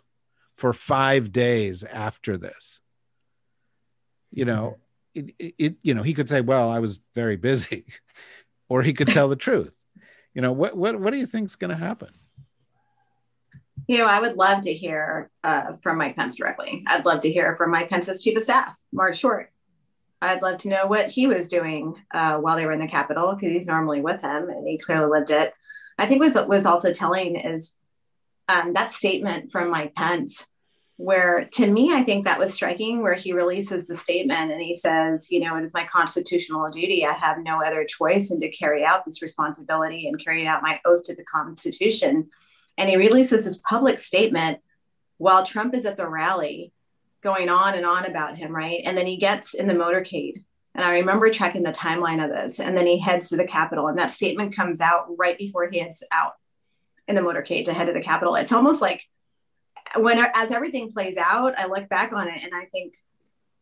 [0.57, 2.81] for five days after this?"
[4.31, 4.77] You know,
[5.13, 7.85] it, it, it you know, he could say, "Well, I was very busy,"
[8.69, 9.71] or he could tell the truth.
[10.33, 12.09] You know, what what what do you think is going to happen?
[13.87, 16.83] You know, I would love to hear uh, from Mike Pence directly.
[16.87, 19.51] I'd love to hear from Mike Pence's chief of staff, Marc Short.
[20.21, 23.35] I'd love to know what he was doing uh, while they were in the Capitol
[23.35, 25.53] because he's normally with him and he clearly lived it.
[25.97, 27.75] I think was was also telling is
[28.47, 30.47] um, that statement from Mike Pence,
[30.95, 34.73] where to me I think that was striking, where he releases the statement and he
[34.73, 37.05] says, you know, it is my constitutional duty.
[37.05, 40.79] I have no other choice than to carry out this responsibility and carry out my
[40.85, 42.29] oath to the Constitution
[42.77, 44.59] and he releases his public statement
[45.17, 46.71] while Trump is at the rally
[47.21, 48.81] going on and on about him, right?
[48.85, 50.43] And then he gets in the motorcade.
[50.77, 52.59] And I remember checking the timeline of this.
[52.59, 53.87] And then he heads to the Capitol.
[53.87, 56.33] And that statement comes out right before he heads out
[57.07, 58.35] in the motorcade to head to the Capitol.
[58.35, 59.03] It's almost like
[59.95, 62.93] when as everything plays out, I look back on it and I think,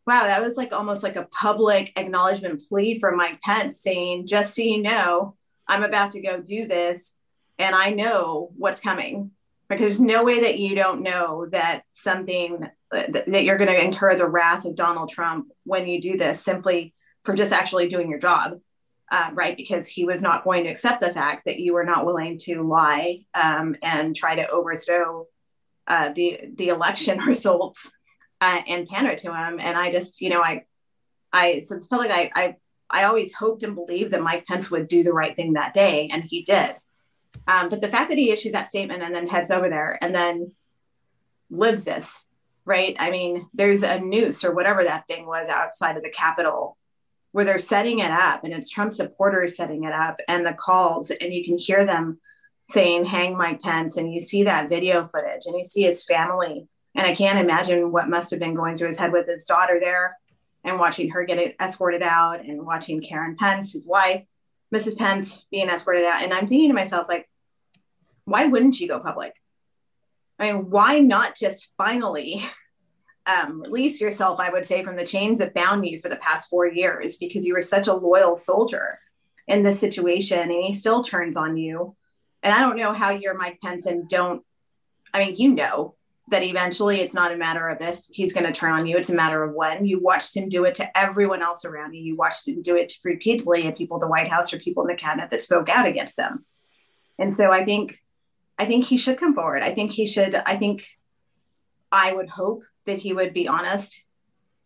[0.06, 4.54] wow, that was like almost like a public acknowledgement plea from Mike Pence saying, just
[4.54, 7.14] so you know, I'm about to go do this
[7.58, 9.30] and I know what's coming.
[9.68, 14.14] Because there's no way that you don't know that something that you're going to incur
[14.14, 16.94] the wrath of Donald Trump when you do this simply
[17.26, 18.60] for just actually doing your job,
[19.10, 19.56] uh, right?
[19.56, 22.62] Because he was not going to accept the fact that you were not willing to
[22.62, 25.26] lie um, and try to overthrow
[25.88, 27.92] uh, the the election results
[28.40, 29.58] uh, and pander to him.
[29.60, 30.64] And I just, you know, I,
[31.32, 32.56] I since public, I, I,
[32.88, 36.08] I always hoped and believed that Mike Pence would do the right thing that day,
[36.12, 36.76] and he did.
[37.48, 40.14] Um, but the fact that he issues that statement and then heads over there and
[40.14, 40.52] then
[41.50, 42.24] lives this,
[42.64, 42.96] right?
[42.98, 46.76] I mean, there's a noose or whatever that thing was outside of the Capitol
[47.36, 51.10] where they're setting it up and it's Trump supporters setting it up and the calls,
[51.10, 52.18] and you can hear them
[52.66, 53.98] saying, hang Mike Pence.
[53.98, 56.66] And you see that video footage and you see his family.
[56.94, 59.78] And I can't imagine what must have been going through his head with his daughter
[59.78, 60.16] there
[60.64, 64.24] and watching her get escorted out and watching Karen Pence, his wife,
[64.74, 64.96] Mrs.
[64.96, 66.22] Pence being escorted out.
[66.22, 67.28] And I'm thinking to myself, like,
[68.24, 69.34] why wouldn't you go public?
[70.38, 72.42] I mean, why not just finally
[73.26, 76.48] um, release yourself, I would say, from the chains that bound you for the past
[76.48, 78.98] four years because you were such a loyal soldier
[79.48, 81.96] in this situation and he still turns on you.
[82.42, 84.44] And I don't know how you're Mike Pence and don't,
[85.12, 85.94] I mean, you know
[86.28, 89.10] that eventually it's not a matter of if he's going to turn on you, it's
[89.10, 89.86] a matter of when.
[89.86, 92.02] You watched him do it to everyone else around you.
[92.02, 94.88] You watched him do it repeatedly to people at the White House or people in
[94.88, 96.44] the cabinet that spoke out against them.
[97.18, 98.00] And so I think
[98.58, 99.62] I think he should come forward.
[99.62, 100.86] I think he should, I think
[101.92, 104.02] I would hope that he would be honest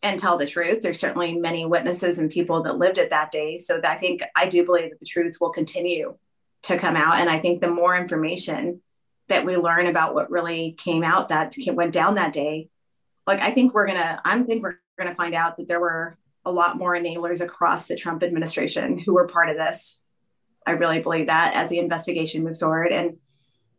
[0.02, 0.82] and tell the truth.
[0.82, 3.58] There's certainly many witnesses and people that lived it that day.
[3.58, 6.16] So I think I do believe that the truth will continue
[6.62, 7.16] to come out.
[7.16, 8.80] And I think the more information
[9.28, 12.68] that we learn about what really came out that went down that day,
[13.26, 16.52] like I think we're gonna, I think we're gonna find out that there were a
[16.52, 20.02] lot more enablers across the Trump administration who were part of this.
[20.66, 22.92] I really believe that as the investigation moves forward.
[22.92, 23.18] And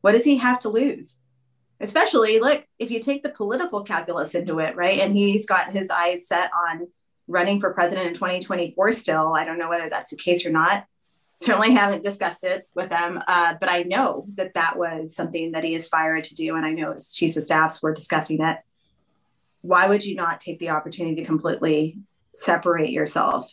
[0.01, 1.19] what does he have to lose?
[1.81, 4.99] Especially, look, if you take the political calculus into it, right?
[4.99, 6.87] And he's got his eyes set on
[7.27, 9.33] running for president in 2024 still.
[9.33, 10.85] I don't know whether that's the case or not.
[11.39, 15.63] Certainly haven't discussed it with them, uh, but I know that that was something that
[15.63, 16.55] he aspired to do.
[16.55, 18.57] And I know his chiefs of staffs were discussing it.
[19.61, 21.97] Why would you not take the opportunity to completely
[22.35, 23.51] separate yourself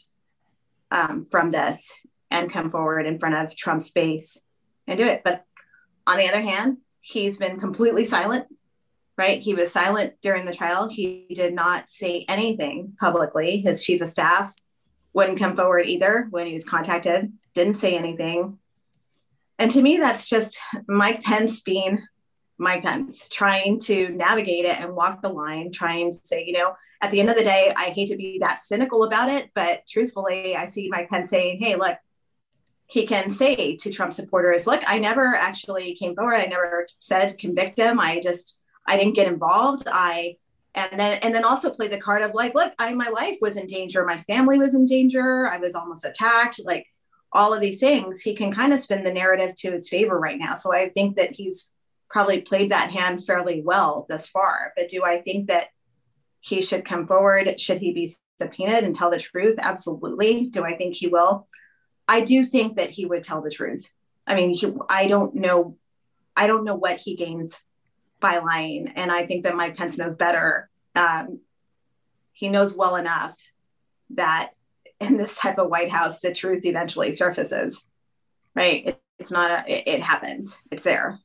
[0.90, 1.98] um, from this
[2.30, 4.42] and come forward in front of Trump's base
[4.86, 5.22] and do it?
[5.24, 5.44] But
[6.06, 8.46] on the other hand, he's been completely silent,
[9.16, 9.40] right?
[9.40, 10.88] He was silent during the trial.
[10.88, 13.58] He did not say anything publicly.
[13.58, 14.54] His chief of staff
[15.12, 18.58] wouldn't come forward either when he was contacted, didn't say anything.
[19.58, 22.06] And to me, that's just Mike Pence being
[22.58, 26.74] Mike Pence, trying to navigate it and walk the line, trying to say, you know,
[27.00, 29.82] at the end of the day, I hate to be that cynical about it, but
[29.88, 31.96] truthfully, I see Mike Pence saying, hey, look,
[32.88, 36.36] he can say to Trump supporters, look, I never actually came forward.
[36.36, 38.00] I never said convict him.
[38.00, 39.86] I just, I didn't get involved.
[39.92, 40.36] I,
[40.74, 43.58] and then, and then also play the card of like, look, I, my life was
[43.58, 44.06] in danger.
[44.06, 45.46] My family was in danger.
[45.46, 46.60] I was almost attacked.
[46.64, 46.86] Like
[47.30, 50.38] all of these things, he can kind of spin the narrative to his favor right
[50.38, 50.54] now.
[50.54, 51.70] So I think that he's
[52.08, 54.72] probably played that hand fairly well thus far.
[54.76, 55.68] But do I think that
[56.40, 57.60] he should come forward?
[57.60, 58.10] Should he be
[58.40, 59.56] subpoenaed and tell the truth?
[59.58, 60.46] Absolutely.
[60.46, 61.46] Do I think he will?
[62.08, 63.92] I do think that he would tell the truth.
[64.26, 65.76] I mean, he, I don't know,
[66.34, 67.62] I don't know what he gains
[68.18, 70.68] by lying, and I think that Mike Pence knows better.
[70.96, 71.40] Um,
[72.32, 73.38] he knows well enough
[74.10, 74.50] that
[75.00, 77.86] in this type of White House, the truth eventually surfaces.
[78.54, 78.86] Right?
[78.86, 79.72] It, it's not a.
[79.72, 80.62] It, it happens.
[80.70, 81.18] It's there.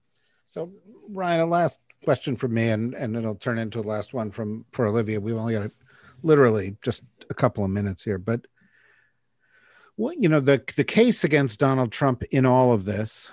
[0.49, 0.71] So,
[1.09, 4.65] Ryan, a last question from me, and and it'll turn into a last one from
[4.71, 5.19] for Olivia.
[5.19, 5.71] We've only got
[6.21, 8.45] literally just a couple of minutes here, but
[9.97, 13.31] well, you know, the the case against Donald Trump in all of this,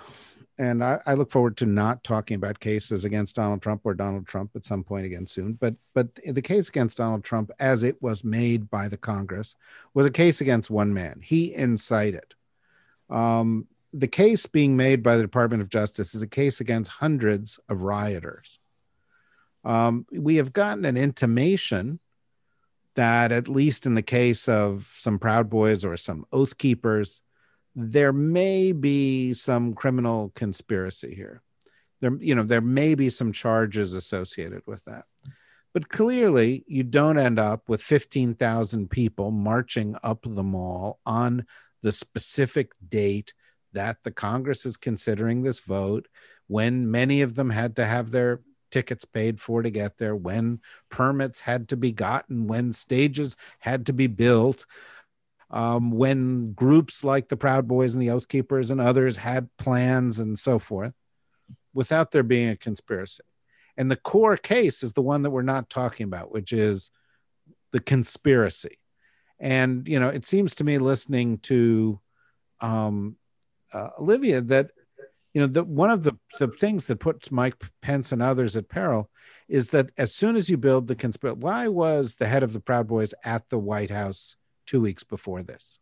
[0.57, 4.27] and I, I, look forward to not talking about cases against Donald Trump or Donald
[4.27, 5.53] Trump at some point again soon.
[5.53, 9.55] But but the case against Donald Trump, as it was made by the Congress,
[9.93, 11.19] was a case against one man.
[11.23, 12.35] He incited.
[13.09, 17.59] Um, the case being made by the Department of Justice is a case against hundreds
[17.67, 18.59] of rioters.
[19.63, 21.99] Um, we have gotten an intimation
[22.95, 27.21] that at least in the case of some Proud Boys or some Oath Keepers,
[27.75, 31.41] there may be some criminal conspiracy here.
[32.01, 35.05] There, you know, there may be some charges associated with that.
[35.73, 41.45] But clearly, you don't end up with 15,000 people marching up the mall on
[41.81, 43.33] the specific date
[43.73, 46.09] that the Congress is considering this vote,
[46.47, 48.41] when many of them had to have their
[48.71, 50.59] tickets paid for to get there, when
[50.89, 54.65] permits had to be gotten, when stages had to be built,
[55.49, 60.19] um, when groups like the Proud Boys and the Oath Keepers and others had plans
[60.19, 60.93] and so forth,
[61.73, 63.23] without there being a conspiracy.
[63.77, 66.91] And the core case is the one that we're not talking about, which is
[67.71, 68.77] the conspiracy.
[69.39, 71.99] And, you know, it seems to me listening to
[72.59, 73.15] um,
[73.73, 74.71] uh, Olivia that
[75.33, 78.69] you know, the, one of the, the things that puts Mike Pence and others at
[78.69, 79.09] peril
[79.47, 82.59] is that as soon as you build the conspiracy, why was the head of the
[82.59, 85.79] Proud Boys at the White House two weeks before this?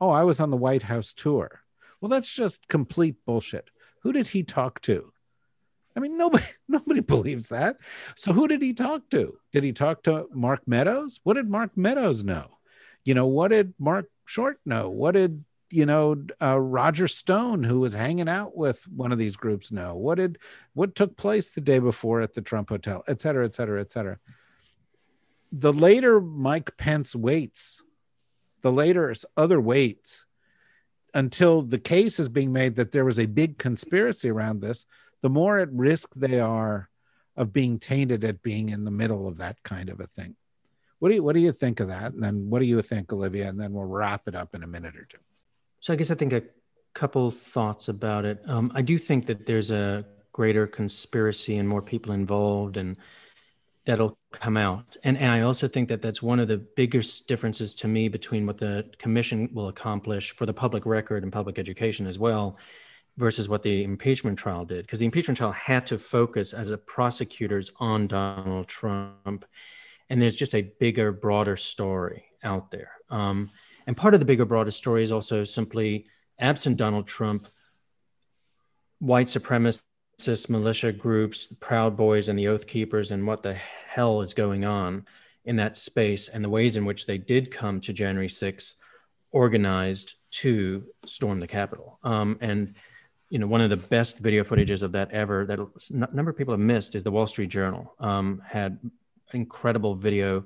[0.00, 1.62] Oh, I was on the White House tour.
[2.00, 3.70] Well, that's just complete bullshit.
[4.02, 5.12] Who did he talk to?
[5.96, 7.76] I mean, nobody nobody believes that.
[8.14, 9.38] So who did he talk to?
[9.52, 11.20] Did he talk to Mark Meadows?
[11.24, 12.58] What did Mark Meadows know?
[13.04, 14.90] You know, what did Marc Short know?
[14.90, 19.36] What did you know uh, Roger Stone, who was hanging out with one of these
[19.36, 19.94] groups, know?
[19.96, 20.38] What did
[20.74, 23.92] what took place the day before at the Trump Hotel, et cetera, et cetera, et
[23.92, 24.18] cetera.
[25.50, 27.82] The later Mike Pence waits,
[28.62, 30.24] the later other waits,
[31.14, 34.86] until the case is being made that there was a big conspiracy around this,
[35.22, 36.90] the more at risk they are
[37.36, 40.36] of being tainted at being in the middle of that kind of a thing.
[40.98, 42.12] What do you what do you think of that?
[42.12, 43.48] And then what do you think, Olivia?
[43.48, 45.18] And then we'll wrap it up in a minute or two.
[45.88, 46.42] So I guess I think a
[46.92, 48.42] couple thoughts about it.
[48.46, 52.98] Um, I do think that there's a greater conspiracy and more people involved, and
[53.86, 54.98] that'll come out.
[55.02, 58.44] And and I also think that that's one of the biggest differences to me between
[58.44, 62.58] what the commission will accomplish for the public record and public education as well
[63.16, 66.76] versus what the impeachment trial did because the impeachment trial had to focus as a
[66.76, 69.46] prosecutors on Donald Trump
[70.10, 73.48] and there's just a bigger broader story out there um,
[73.88, 76.04] and part of the bigger broader story is also simply
[76.38, 77.48] absent Donald Trump
[78.98, 84.20] white supremacist militia groups the Proud Boys and the Oath Keepers and what the hell
[84.20, 85.06] is going on
[85.46, 88.76] in that space and the ways in which they did come to January 6th
[89.30, 91.98] organized to storm the Capitol.
[92.04, 92.74] Um, and
[93.30, 96.36] you know, one of the best video footages of that ever that a number of
[96.36, 98.78] people have missed is the Wall Street Journal um, had
[99.32, 100.44] incredible video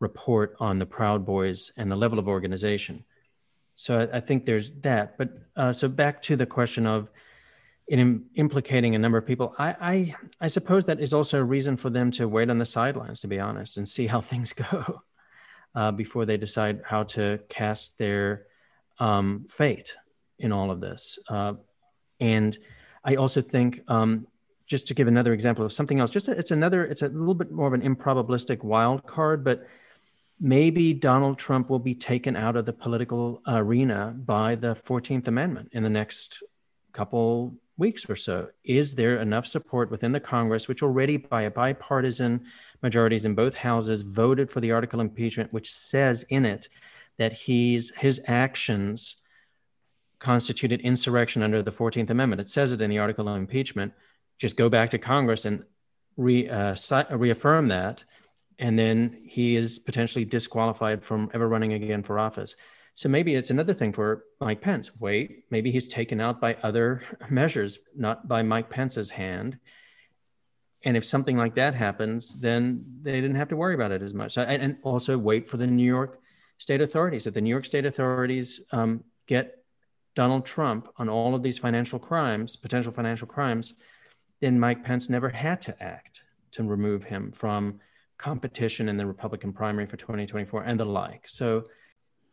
[0.00, 3.04] report on the Proud Boys and the level of organization.
[3.74, 5.16] So I, I think there's that.
[5.16, 7.08] But uh, so back to the question of
[7.88, 11.76] in implicating a number of people, I, I, I suppose that is also a reason
[11.76, 15.02] for them to wait on the sidelines, to be honest, and see how things go
[15.74, 18.46] uh, before they decide how to cast their
[18.98, 19.96] um, fate
[20.38, 21.18] in all of this.
[21.28, 21.54] Uh,
[22.20, 22.56] and
[23.04, 24.26] I also think, um,
[24.66, 27.34] just to give another example of something else, just a, it's another, it's a little
[27.34, 29.66] bit more of an improbabilistic wild card, but
[30.40, 35.68] maybe Donald Trump will be taken out of the political arena by the 14th Amendment
[35.72, 36.42] in the next
[36.92, 38.48] couple weeks or so.
[38.64, 42.46] Is there enough support within the Congress, which already by a bipartisan
[42.82, 46.68] majorities in both houses voted for the article impeachment, which says in it
[47.18, 49.22] that he's his actions
[50.20, 52.40] constituted insurrection under the 14th Amendment.
[52.40, 53.92] It says it in the article of impeachment.
[54.38, 55.64] Just go back to Congress and
[56.16, 56.74] re, uh,
[57.10, 58.04] reaffirm that,
[58.60, 62.54] and then he is potentially disqualified from ever running again for office.
[62.94, 64.90] So maybe it's another thing for Mike Pence.
[65.00, 69.58] Wait, maybe he's taken out by other measures, not by Mike Pence's hand.
[70.84, 74.12] And if something like that happens, then they didn't have to worry about it as
[74.12, 74.36] much.
[74.36, 76.18] And also wait for the New York
[76.58, 77.26] state authorities.
[77.26, 79.64] If the New York state authorities um, get
[80.14, 83.74] Donald Trump on all of these financial crimes, potential financial crimes,
[84.40, 87.80] then Mike Pence never had to act to remove him from
[88.20, 91.26] competition in the Republican primary for 2024 and the like.
[91.26, 91.64] So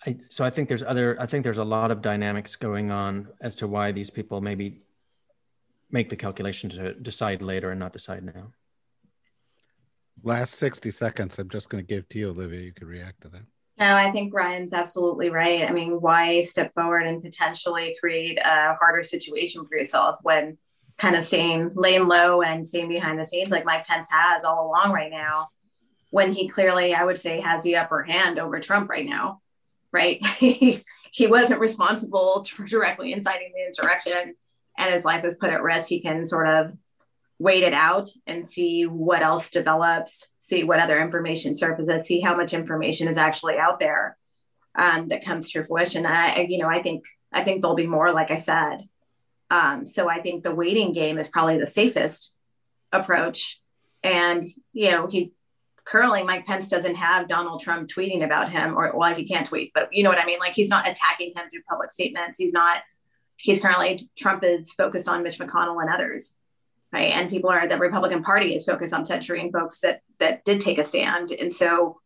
[0.05, 3.29] I, so I think there's other I think there's a lot of dynamics going on
[3.41, 4.81] as to why these people maybe
[5.89, 8.51] make the calculation to decide later and not decide now.
[10.23, 13.29] Last 60 seconds I'm just going to give to you Olivia you could react to
[13.29, 13.43] that.
[13.79, 15.69] No, I think Ryan's absolutely right.
[15.69, 20.57] I mean, why step forward and potentially create a harder situation for yourself when
[20.97, 24.67] kind of staying laying low and staying behind the scenes like Mike Pence has all
[24.67, 25.47] along right now,
[26.17, 29.39] when he clearly, I would say, has the upper hand over Trump right now,
[29.91, 30.17] right?
[30.39, 30.79] he,
[31.27, 34.33] wasn't responsible for directly inciting the insurrection
[34.79, 35.87] and his life was put at risk.
[35.87, 36.75] He can sort of
[37.37, 42.35] wait it out and see what else develops, see what other information surfaces, see how
[42.35, 44.17] much information is actually out there
[44.73, 46.07] um, that comes to fruition.
[46.07, 48.89] I, you know, I think I think there'll be more, like I said.
[49.51, 52.33] Um, so I think the waiting game is probably the safest
[52.91, 53.61] approach.
[54.01, 55.33] And you know, he
[55.87, 59.71] currently Mike Pence doesn't have Donald Trump tweeting about him, or well, he can't tweet,
[59.73, 60.39] but you know what I mean.
[60.39, 62.37] Like he's not attacking him through public statements.
[62.37, 62.81] He's not.
[63.37, 66.35] He's currently Trump is focused on Mitch McConnell and others
[66.91, 67.11] right?
[67.13, 70.77] And people are the Republican Party is focused on censuring folks that that did take
[70.77, 71.99] a stand, and so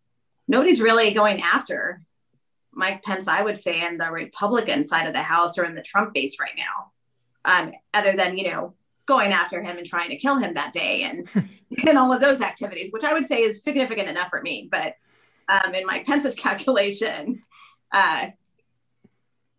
[0.48, 2.02] nobody's really going after
[2.72, 3.28] Mike Pence.
[3.28, 6.38] I would say in the Republican side of the House or in the Trump base
[6.40, 6.92] right now,
[7.46, 8.74] um, other than you know
[9.14, 11.30] going after him and trying to kill him that day and
[11.88, 14.96] and all of those activities, which I would say is significant enough for me, but.
[15.50, 17.44] Um, in my Pence's calculation,
[17.92, 18.28] uh,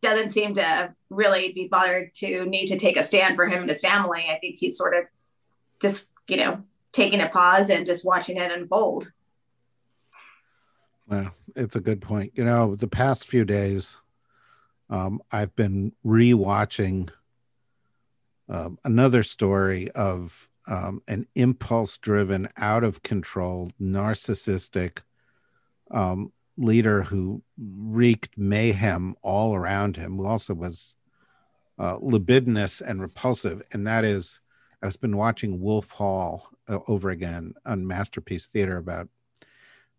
[0.02, 3.70] doesn't seem to really be bothered to need to take a stand for him and
[3.70, 4.26] his family.
[4.28, 5.04] I think he's sort of
[5.80, 9.10] just, you know, taking a pause and just watching it unfold.
[11.08, 12.32] Well, it's a good point.
[12.34, 13.96] You know, the past few days,
[14.90, 17.10] um, I've been rewatching
[18.52, 24.98] um, another story of um, an impulse driven, out of control, narcissistic
[25.90, 30.94] um, leader who wreaked mayhem all around him, who also was
[31.78, 33.62] uh, libidinous and repulsive.
[33.72, 34.38] And that is,
[34.82, 39.08] I've been watching Wolf Hall uh, over again on Masterpiece Theater about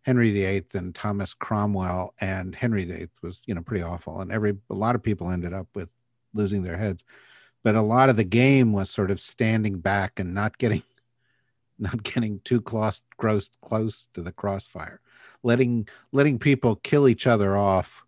[0.03, 2.13] Henry VIII and Thomas Cromwell.
[2.21, 4.21] And Henry VIII was, you know, pretty awful.
[4.21, 5.89] And every, a lot of people ended up with
[6.35, 7.03] losing their heads.
[7.63, 10.83] But a lot of the game was sort of standing back and not getting
[11.79, 14.99] not getting too close close close to the crossfire,
[15.43, 18.03] letting letting people kill each other off,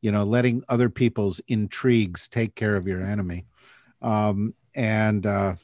[0.00, 3.46] you know, letting other people's intrigues take care of your enemy,
[4.02, 5.54] um, and uh,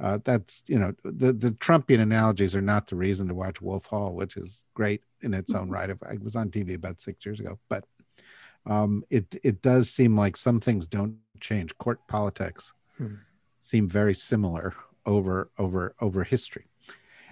[0.00, 3.86] uh, that's you know the the Trumpian analogies are not the reason to watch Wolf
[3.86, 5.90] Hall, which is great in its own right.
[5.90, 7.84] If I was on TV about six years ago, but
[8.66, 11.76] um, it it does seem like some things don't change.
[11.78, 13.16] Court politics hmm.
[13.60, 14.74] seem very similar
[15.04, 16.66] over over over history.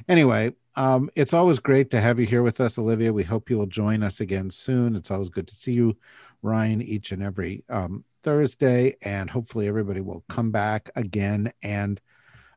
[0.08, 3.12] Anyway, um, it's always great to have you here with us, Olivia.
[3.12, 4.94] We hope you will join us again soon.
[4.96, 5.96] It's always good to see you,
[6.42, 12.00] Ryan, each and every um, Thursday, and hopefully everybody will come back again and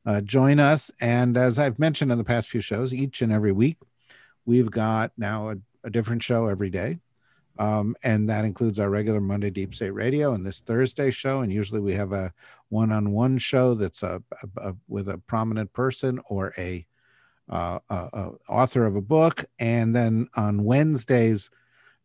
[0.06, 0.92] uh, join us.
[1.02, 3.78] And as I've mentioned in the past few shows, each and every week
[4.46, 7.00] we've got now a, a different show every day.
[7.60, 11.42] Um, and that includes our regular Monday Deep State Radio and this Thursday show.
[11.42, 12.34] And usually we have a
[12.70, 16.86] one-on-one show that's a, a, a with a prominent person or a,
[17.50, 19.46] uh, a, author of a book.
[19.60, 21.52] And then on Wednesdays,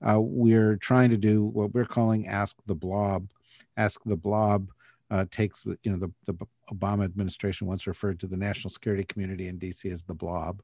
[0.07, 3.29] uh, we're trying to do what we're calling Ask the Blob.
[3.77, 4.69] Ask the Blob
[5.11, 9.49] uh, takes you know the, the Obama administration once referred to the national security community
[9.49, 10.63] in DC as the Blob.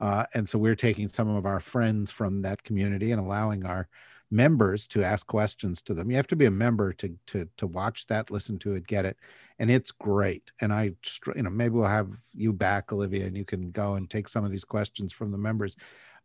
[0.00, 3.88] Uh, and so we're taking some of our friends from that community and allowing our
[4.30, 6.10] members to ask questions to them.
[6.10, 9.04] You have to be a member to to to watch that, listen to it, get
[9.04, 9.16] it,
[9.58, 10.50] and it's great.
[10.60, 10.94] And I,
[11.34, 14.44] you know, maybe we'll have you back, Olivia, and you can go and take some
[14.44, 15.76] of these questions from the members.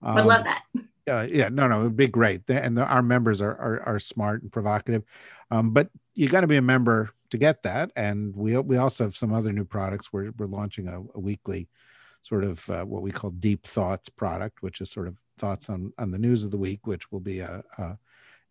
[0.01, 0.63] Um, I love that.
[1.09, 2.41] Uh, yeah, no, no, it'd be great.
[2.47, 5.03] And the, our members are, are, are smart and provocative,
[5.51, 7.91] um, but you got to be a member to get that.
[7.95, 10.13] And we we also have some other new products.
[10.13, 11.67] We're we're launching a, a weekly
[12.23, 15.93] sort of uh, what we call deep thoughts product, which is sort of thoughts on
[15.99, 17.97] on the news of the week, which will be a, a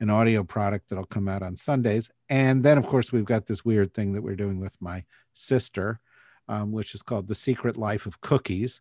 [0.03, 2.11] an audio product that'll come out on Sundays.
[2.29, 6.01] And then, of course, we've got this weird thing that we're doing with my sister,
[6.49, 8.81] um, which is called The Secret Life of Cookies,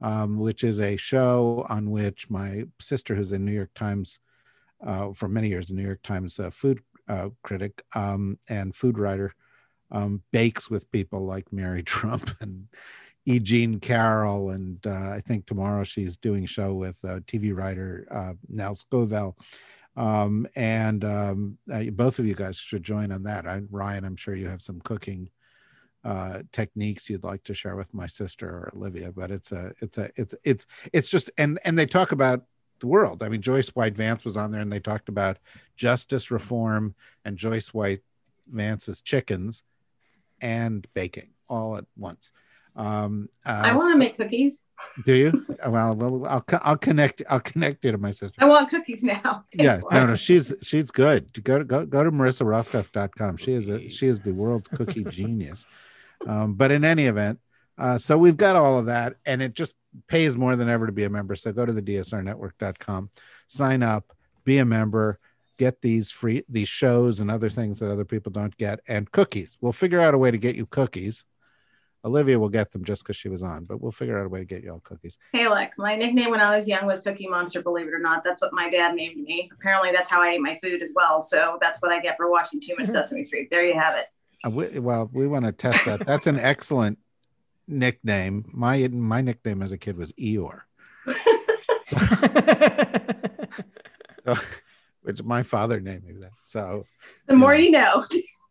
[0.00, 4.18] um, which is a show on which my sister, who's a New York Times,
[4.84, 8.98] uh, for many years, a New York Times uh, food uh, critic um, and food
[8.98, 9.34] writer,
[9.90, 12.68] um, bakes with people like Mary Trump and
[13.24, 13.38] E.
[13.38, 18.32] Jean Carroll, and uh, I think tomorrow she's doing show with uh, TV writer uh,
[18.48, 19.34] Nell Scovell.
[19.96, 23.46] Um, and um, uh, both of you guys should join on that.
[23.46, 25.30] I, Ryan, I'm sure you have some cooking
[26.04, 29.12] uh, techniques you'd like to share with my sister or Olivia.
[29.12, 32.44] But it's a, it's a, it's, it's, it's just, and and they talk about
[32.80, 33.22] the world.
[33.22, 35.38] I mean, Joyce White Vance was on there, and they talked about
[35.76, 36.94] justice reform
[37.24, 38.00] and Joyce White
[38.50, 39.62] Vance's chickens
[40.40, 42.32] and baking all at once.
[42.74, 44.62] Um, uh, I want to make cookies.
[45.04, 45.46] Do you?
[45.66, 48.34] well, well, I'll I'll connect I'll connect you to my sister.
[48.38, 49.44] I want cookies now.
[49.54, 51.42] yeah, no, no, she's she's good.
[51.44, 53.36] Go to go go to marissarothkopf.com.
[53.36, 55.66] She is a, she is the world's cookie genius.
[56.26, 57.40] Um, but in any event,
[57.78, 59.74] uh, so we've got all of that, and it just
[60.06, 61.34] pays more than ever to be a member.
[61.34, 63.10] So go to the dsrnetwork.com,
[63.48, 65.18] sign up, be a member
[65.58, 69.58] get these free these shows and other things that other people don't get and cookies
[69.60, 71.24] we'll figure out a way to get you cookies
[72.04, 74.40] Olivia will get them just because she was on, but we'll figure out a way
[74.40, 75.18] to get you all cookies.
[75.32, 78.24] Hey, look, my nickname when I was young was Cookie Monster, believe it or not.
[78.24, 79.48] That's what my dad named me.
[79.52, 81.20] Apparently, that's how I ate my food as well.
[81.20, 83.50] So that's what I get for watching too much Sesame Street.
[83.50, 84.06] There you have it.
[84.44, 86.00] Uh, we, well, we want to test that.
[86.00, 86.98] That's an excellent
[87.68, 88.46] nickname.
[88.52, 90.62] My my nickname as a kid was Eeyore.
[94.26, 94.34] so,
[95.02, 96.32] which my father named me that.
[96.46, 96.82] So
[97.26, 98.04] the more you know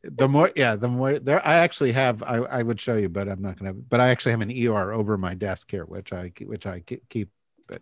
[0.04, 3.30] the more yeah the more there i actually have i, I would show you but
[3.30, 6.32] i'm not gonna but i actually have an er over my desk here which i
[6.42, 7.30] which i keep keep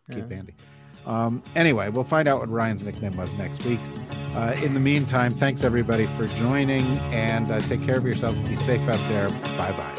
[0.10, 0.16] yeah.
[0.30, 0.56] handy.
[1.06, 3.80] Um anyway we'll find out what ryan's nickname was next week.
[4.36, 8.56] Uh, in the meantime thanks everybody for joining and uh, take care of yourself be
[8.56, 9.96] safe out there bye bye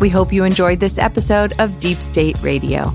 [0.00, 2.90] we hope you enjoyed this episode of deep state radio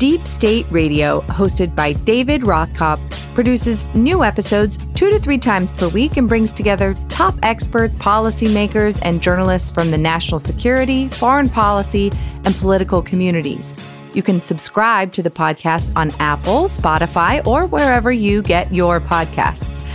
[0.00, 2.98] deep state radio hosted by david rothkopf
[3.34, 8.98] produces new episodes two to three times per week and brings together top experts, policymakers,
[9.02, 12.12] and journalists from the national security, foreign policy,
[12.44, 13.74] and political communities.
[14.12, 19.86] You can subscribe to the podcast on Apple, Spotify, or wherever you get your podcasts.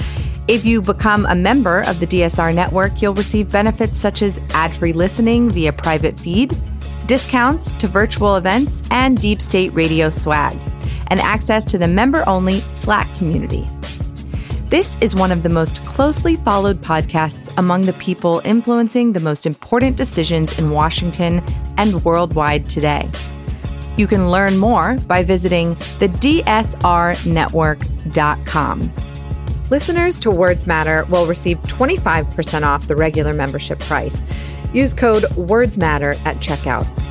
[0.47, 4.73] If you become a member of the DSR network, you'll receive benefits such as ad
[4.73, 6.51] free listening via private feed,
[7.07, 10.57] discounts to virtual events, and deep state radio swag
[11.07, 13.67] and access to the member only Slack community.
[14.69, 19.45] This is one of the most closely followed podcasts among the people influencing the most
[19.45, 21.43] important decisions in Washington
[21.77, 23.07] and worldwide today.
[23.95, 28.93] You can learn more by visiting the DSRnetwork.com.
[29.69, 34.23] Listeners to Words Matter will receive 25% off the regular membership price.
[34.75, 37.04] Use code WordsMatter at checkout.